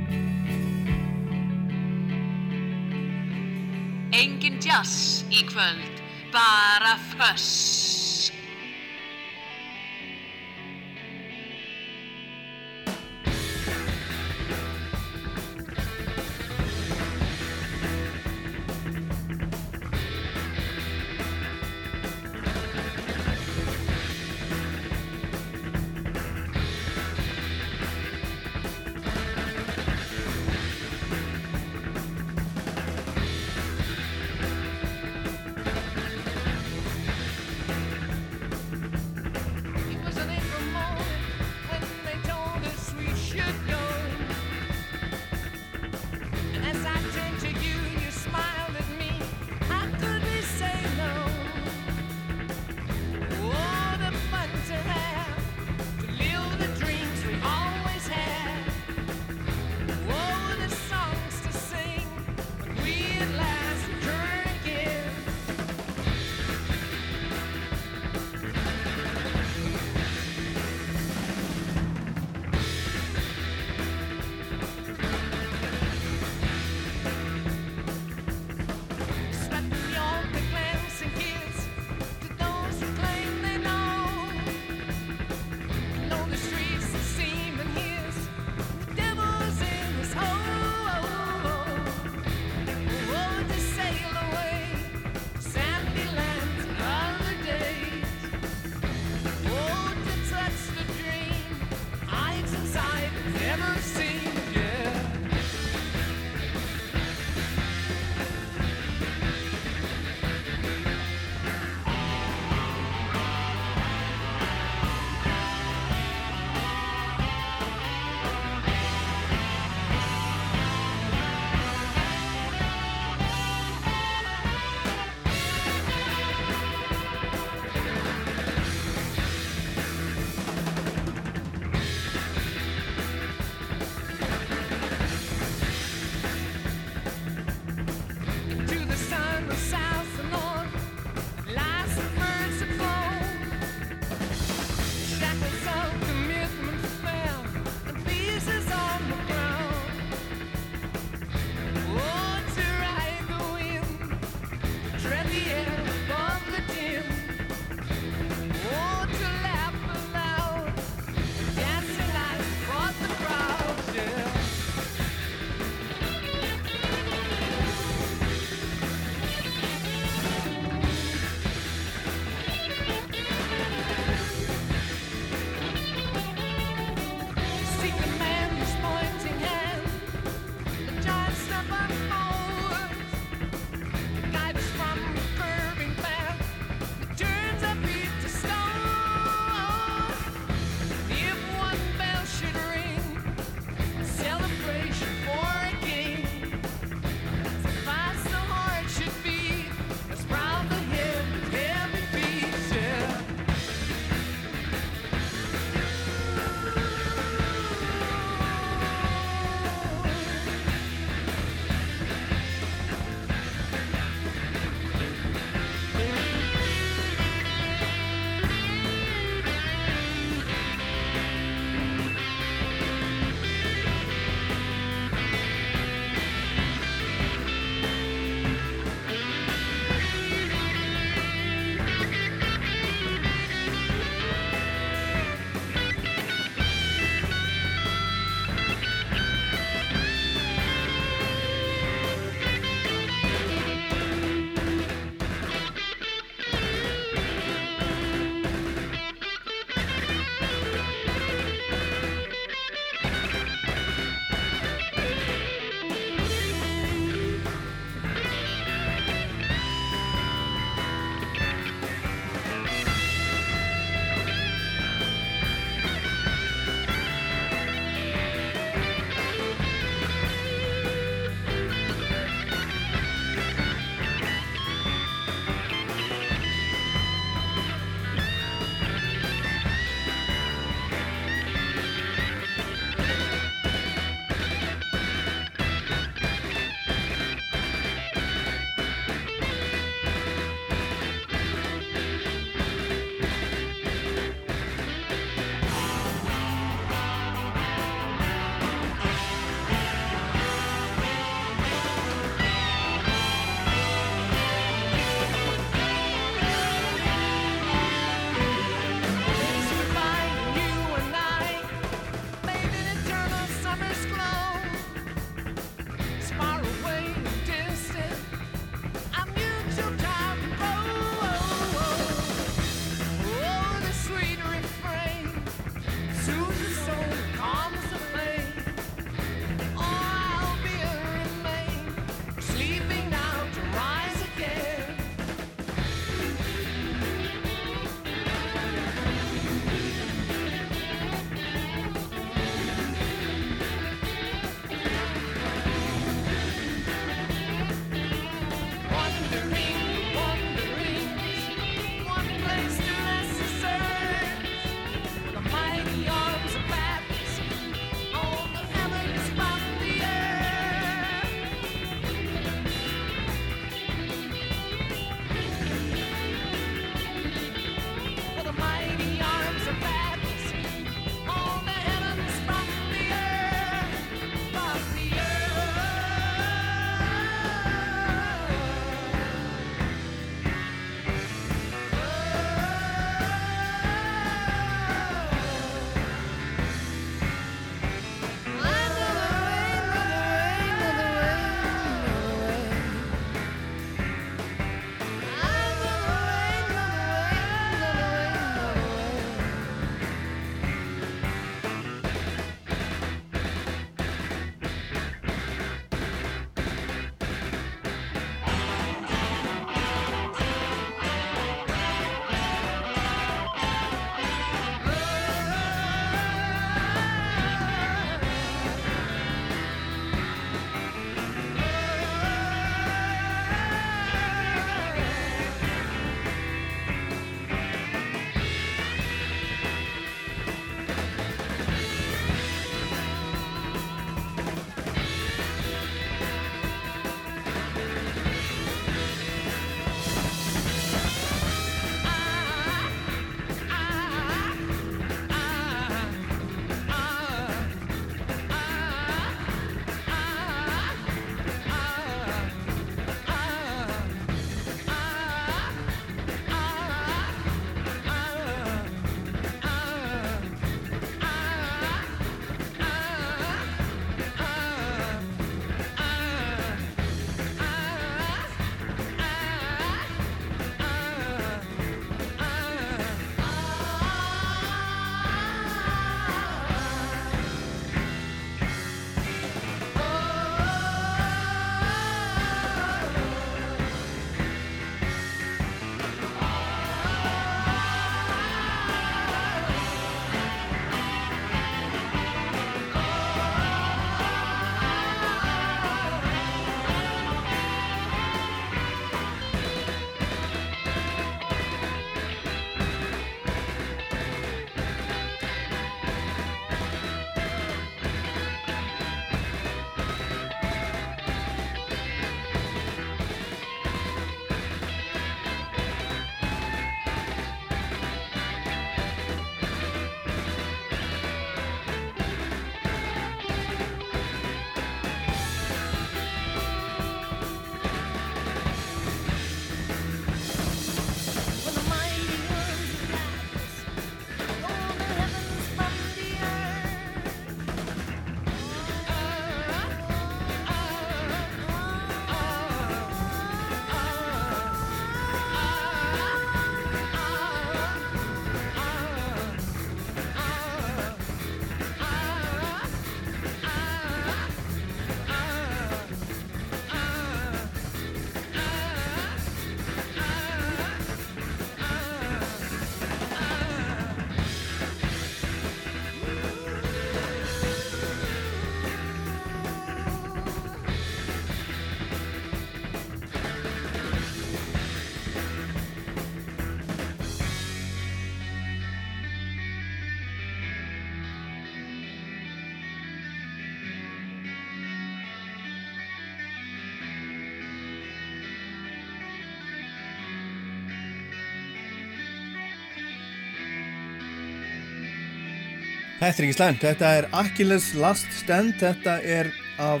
Þetta 596.24 596.40
er 596.40 596.46
ekki 596.46 596.56
slæmt, 596.56 596.80
þetta 596.80 597.08
er 597.18 597.26
Achilles 597.36 597.86
Last 598.00 598.30
Stand, 598.32 598.80
þetta 598.80 599.20
er 599.28 599.52
af 599.76 600.00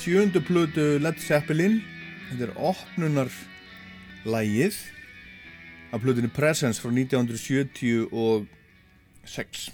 sjöndu 0.00 0.40
plötu 0.42 0.98
Led 0.98 1.20
Zeppelin, 1.22 1.78
þetta 2.26 2.48
er 2.48 2.58
opnunar 2.58 3.30
lægið 4.26 4.74
af 5.94 6.02
plötunni 6.02 6.26
Presence 6.34 6.82
frá 6.82 6.90
1976. 6.90 9.71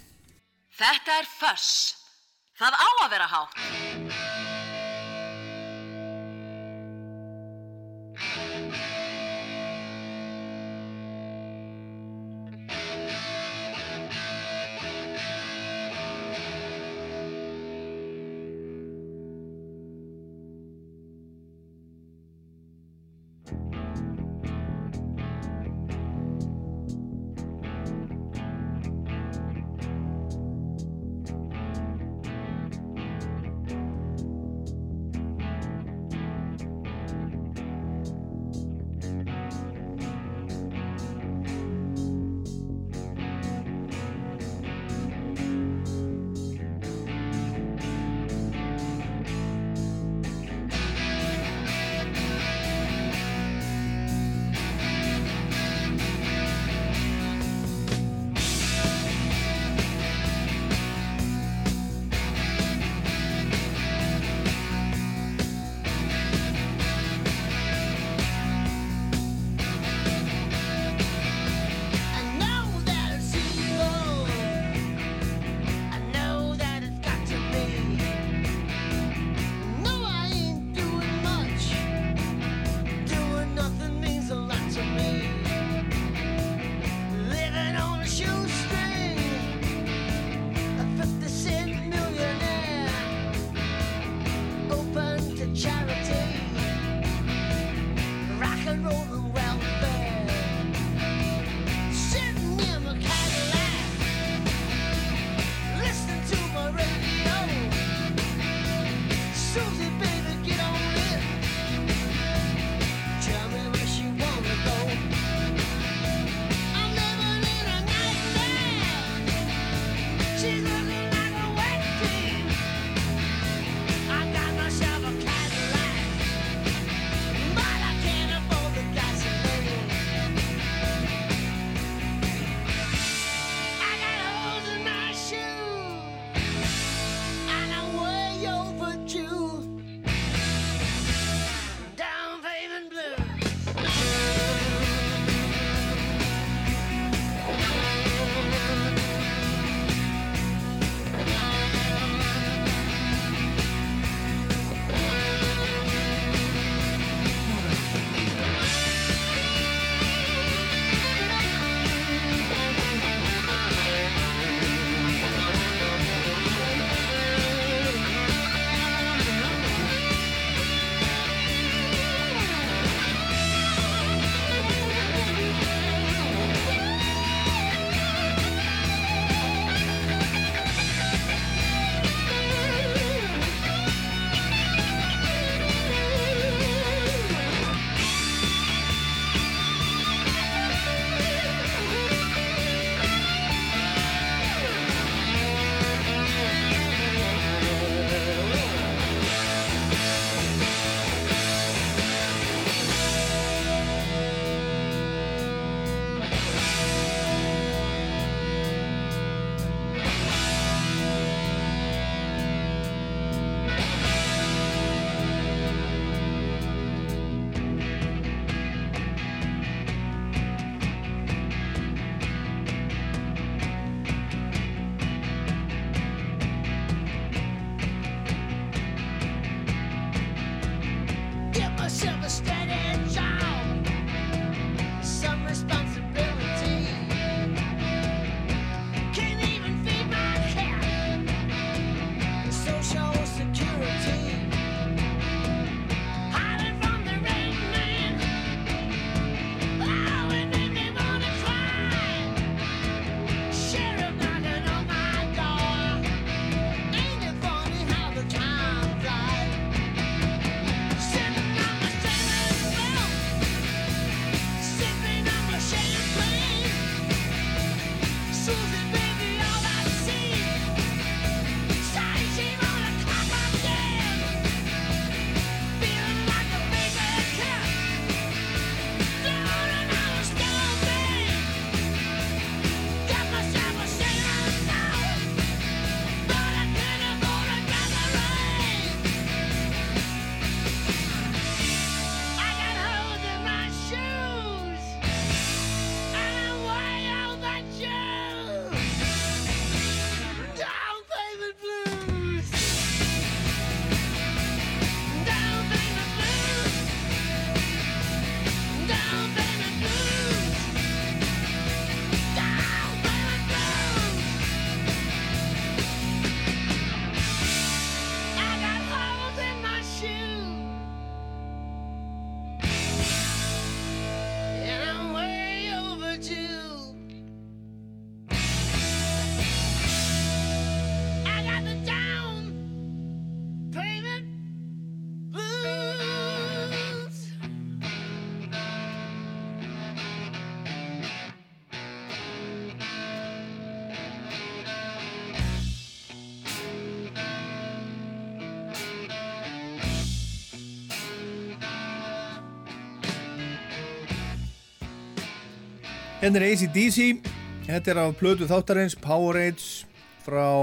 Hérna 356.29 356.45
þetta 356.45 356.45
er 356.45 356.53
ACDC, 356.53 357.25
þetta 357.65 357.89
er 357.89 357.97
af 358.03 358.11
plötu 358.19 358.45
þáttarins 358.45 358.93
Powerades 359.01 359.89
frá 360.21 360.53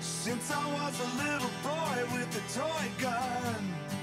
Since 0.00 0.50
I 0.50 0.64
was 0.76 0.94
a 1.00 1.10
little 1.22 1.54
boy 1.62 1.96
with 2.12 2.30
a 2.36 2.44
toy 2.52 2.86
gun. 3.00 3.97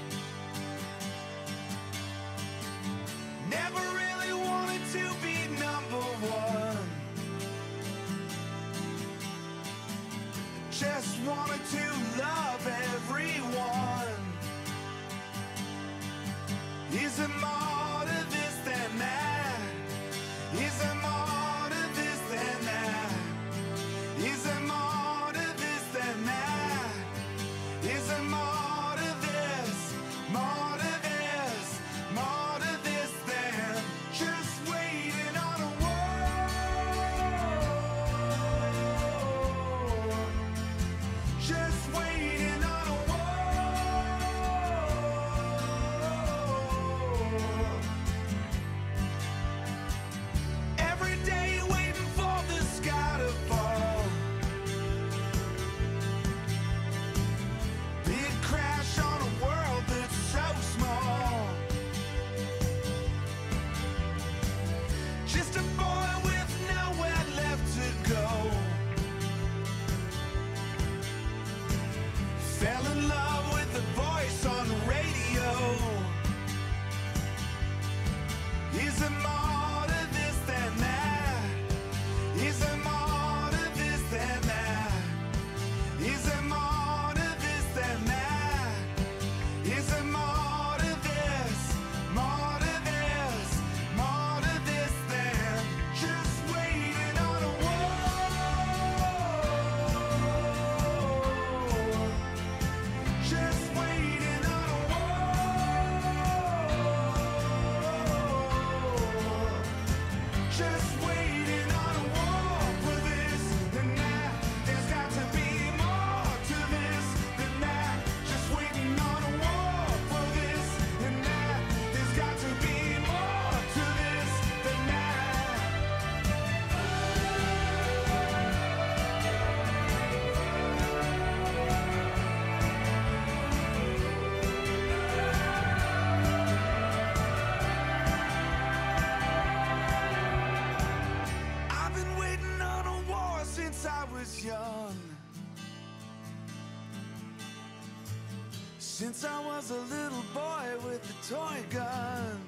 was 149.68 149.78
a 149.78 149.94
little 149.94 150.24
boy 150.32 150.88
with 150.88 151.02
a 151.10 151.34
toy 151.34 151.58
gun. 151.70 152.40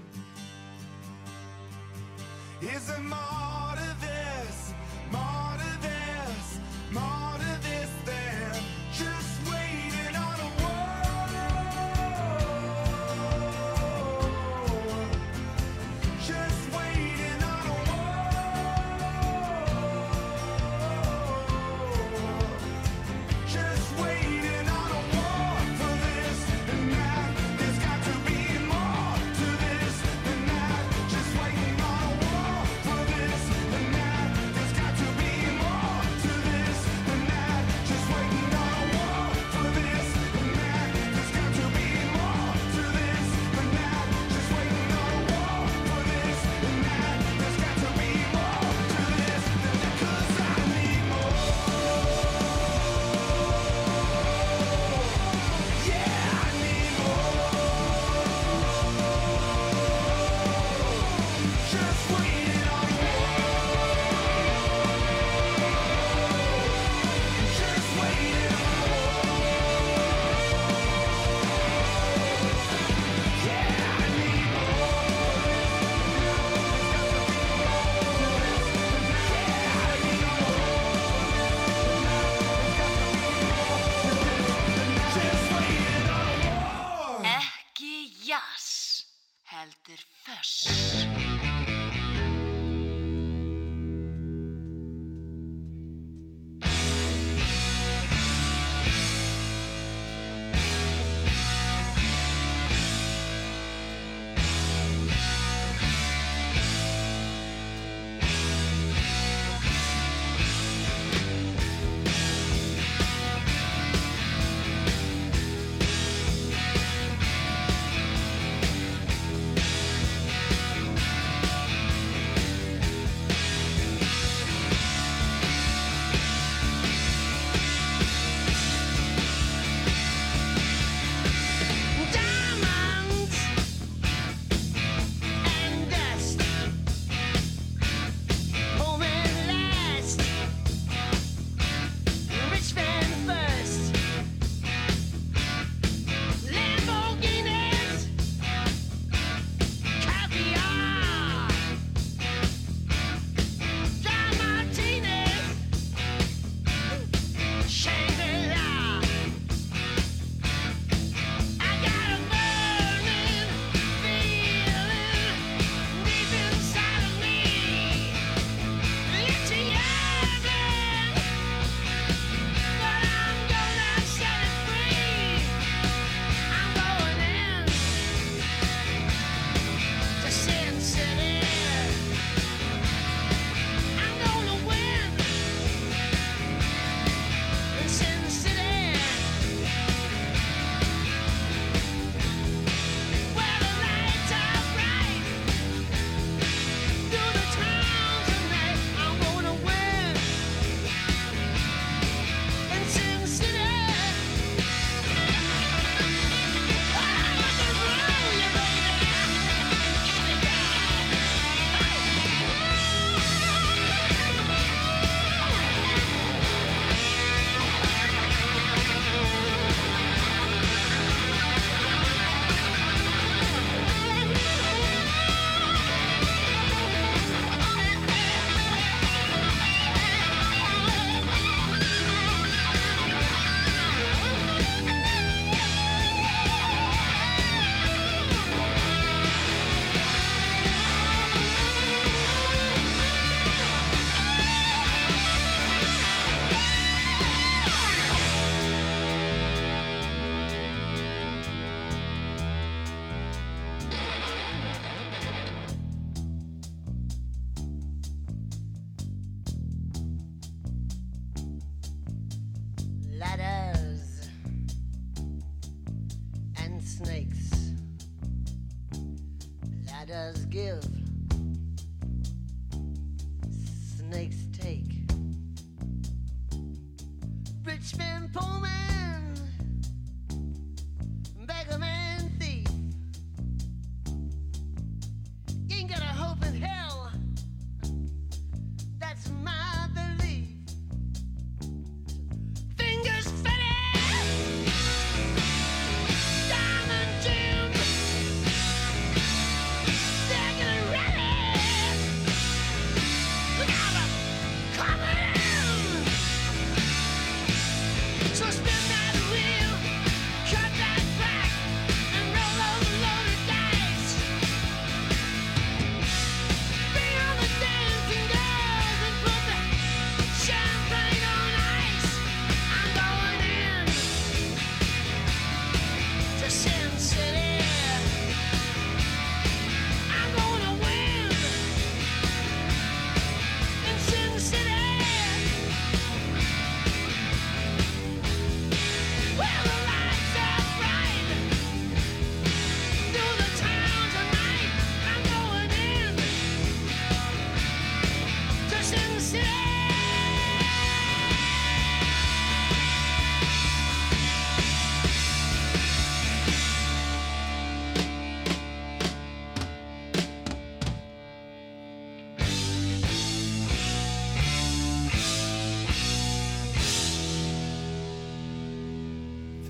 Is 2.60 2.90
it 2.90 3.00
my 3.02 3.17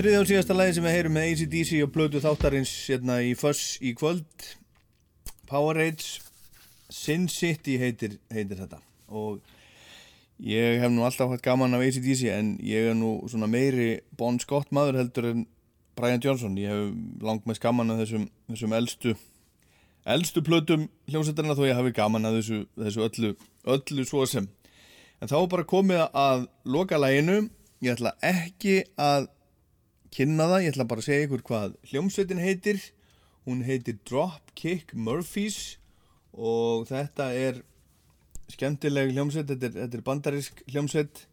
Þriðja 0.08 0.20
og 0.24 0.28
síðasta 0.30 0.54
lagi 0.56 0.72
sem 0.72 0.86
við 0.86 0.94
heyrum 0.96 1.12
með 1.12 1.26
ACDC 1.28 1.70
og 1.84 1.90
blödu 1.92 2.20
þáttarins 2.24 2.70
hérna 2.88 3.18
í 3.20 3.34
Fuss 3.36 3.74
í 3.84 3.90
kvöld. 3.92 4.46
Powerade 5.50 6.00
Sin 6.88 7.26
City 7.28 7.74
heitir, 7.76 8.14
heitir 8.32 8.56
þetta. 8.56 8.78
Og 9.12 9.42
ég 10.40 10.80
hef 10.80 10.94
nú 10.94 11.04
alltaf 11.04 11.28
hatt 11.34 11.44
gaman 11.44 11.76
af 11.76 11.84
ACDC 11.84 12.24
en 12.32 12.54
ég 12.64 12.88
er 12.88 12.96
nú 12.96 13.18
svona 13.28 13.50
meiri 13.52 13.98
Bon 14.16 14.40
Scott 14.40 14.72
maður 14.72 15.02
heldur 15.02 15.28
en 15.34 15.46
Brian 16.00 16.24
Johnson. 16.24 16.56
Ég 16.56 16.72
hef 16.72 17.22
langt 17.28 17.44
mest 17.44 17.60
gaman 17.60 17.92
af 17.92 18.00
þessum, 18.06 18.30
þessum 18.48 18.80
elstu 18.80 19.16
elstu 20.08 20.40
plötum 20.40 20.88
hljómsættarina 21.12 21.52
þó 21.52 21.66
ég 21.68 21.82
hafi 21.82 21.98
gaman 22.00 22.32
af 22.32 22.40
þessu, 22.40 22.64
þessu 22.80 23.10
öllu, 23.10 23.36
öllu 23.76 24.08
svo 24.08 24.24
sem. 24.24 24.48
En 25.20 25.28
þá 25.28 25.42
bara 25.52 25.68
komið 25.68 26.06
að 26.16 26.48
loka 26.64 26.96
læginu 26.96 27.42
ég 27.84 27.92
ætla 27.92 28.16
ekki 28.24 28.86
að 28.96 29.34
kynna 30.14 30.48
það, 30.50 30.62
ég 30.64 30.74
ætla 30.74 30.88
bara 30.88 31.02
að 31.02 31.08
segja 31.08 31.26
ykkur 31.26 31.44
hvað 31.48 31.74
hljómsveitin 31.90 32.42
heitir. 32.42 32.80
Hún 33.48 33.64
heitir 33.64 33.98
Dropkick 34.08 34.92
Murphys 34.92 35.78
og 36.36 36.86
þetta 36.90 37.30
er 37.32 37.62
skemmtileg 38.52 39.12
hljómsveit. 39.14 39.48
Þetta 39.50 39.68
er, 39.70 39.76
þetta 39.84 39.98
er 39.98 40.06
bandarisk 40.06 40.62
hljómsveit 40.68 41.24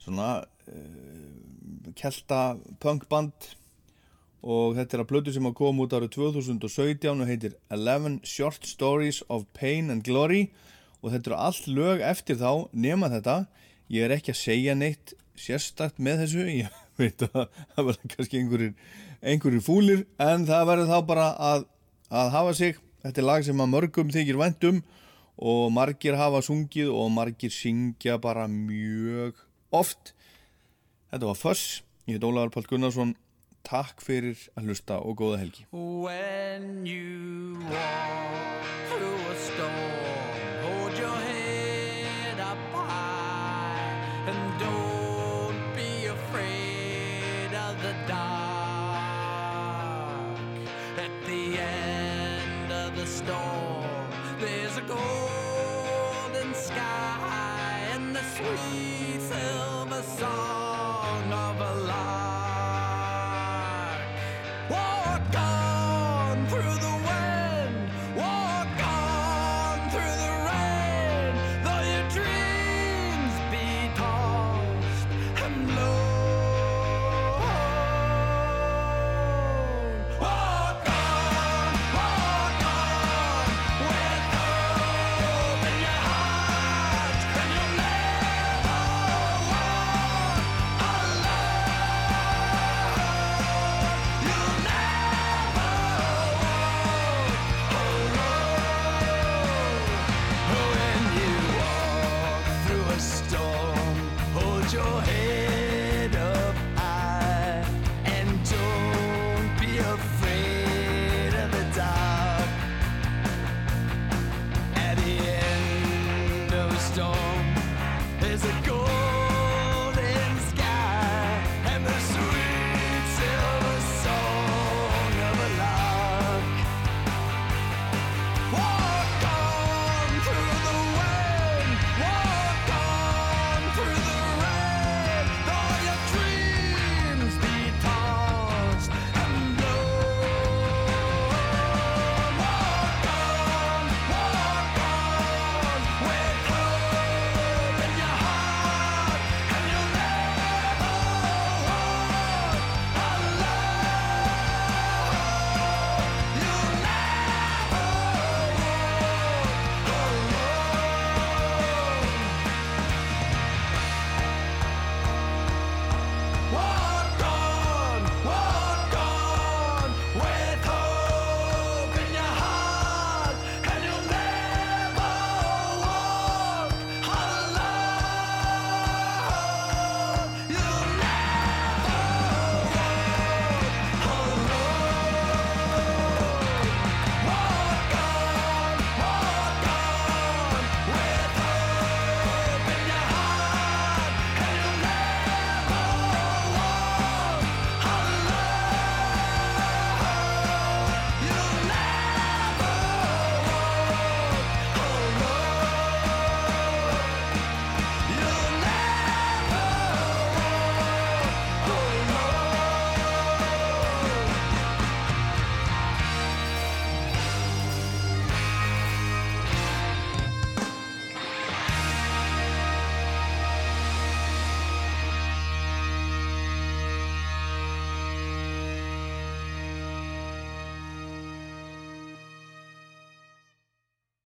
svona 0.00 0.30
uh, 0.40 1.92
kelta 1.98 2.56
punkband 2.80 3.50
og 4.40 4.76
þetta 4.78 4.96
er 4.96 5.02
að 5.02 5.08
blödu 5.10 5.32
sem 5.34 5.48
að 5.48 5.56
koma 5.58 5.84
út 5.84 5.94
árið 5.96 6.14
2017 6.16 7.10
og 7.12 7.28
heitir 7.28 7.56
11 7.68 8.20
Short 8.24 8.64
Stories 8.68 9.20
of 9.28 9.44
Pain 9.56 9.92
and 9.92 10.04
Glory. 10.06 10.48
Og 11.00 11.12
þetta 11.12 11.32
eru 11.32 11.40
allt 11.40 11.68
lög 11.68 12.04
eftir 12.04 12.38
þá 12.40 12.68
nema 12.76 13.08
þetta, 13.12 13.36
ég 13.92 14.04
er 14.04 14.16
ekki 14.16 14.34
að 14.34 14.40
segja 14.40 14.76
neitt 14.76 15.14
sérstakt 15.40 16.00
með 16.00 16.24
þessu. 16.24 16.46
Ég 16.60 16.80
veit 17.00 17.24
að 17.26 17.42
það 17.74 17.88
verður 17.88 18.14
kannski 18.14 18.40
einhverjir, 18.40 18.72
einhverjir 19.20 19.64
fúlir 19.64 20.06
en 20.22 20.46
það 20.48 20.68
verður 20.70 20.92
þá 20.92 20.98
bara 21.10 21.26
að, 21.50 21.66
að 22.22 22.32
hafa 22.36 22.56
sig. 22.60 22.80
Þetta 23.00 23.22
er 23.22 23.28
lag 23.30 23.44
sem 23.46 23.62
að 23.64 23.72
mörgum 23.74 24.12
þykir 24.12 24.40
væntum 24.40 24.82
og 25.40 25.70
margir 25.72 26.18
hafa 26.20 26.42
sungið 26.44 26.90
og 26.92 27.08
margir 27.14 27.52
syngja 27.54 28.18
bara 28.20 28.44
mjög 28.50 29.40
oft. 29.72 30.12
Þetta 31.10 31.30
var 31.32 31.40
Fuss, 31.40 31.80
ég 32.06 32.18
heit 32.18 32.28
Ólafur 32.28 32.52
Pál 32.54 32.68
Gunnarsson. 32.70 33.16
Takk 33.66 34.00
fyrir 34.04 34.38
að 34.56 34.70
hlusta 34.70 35.00
og 35.04 35.18
góða 35.20 35.40
helgi 35.42 35.66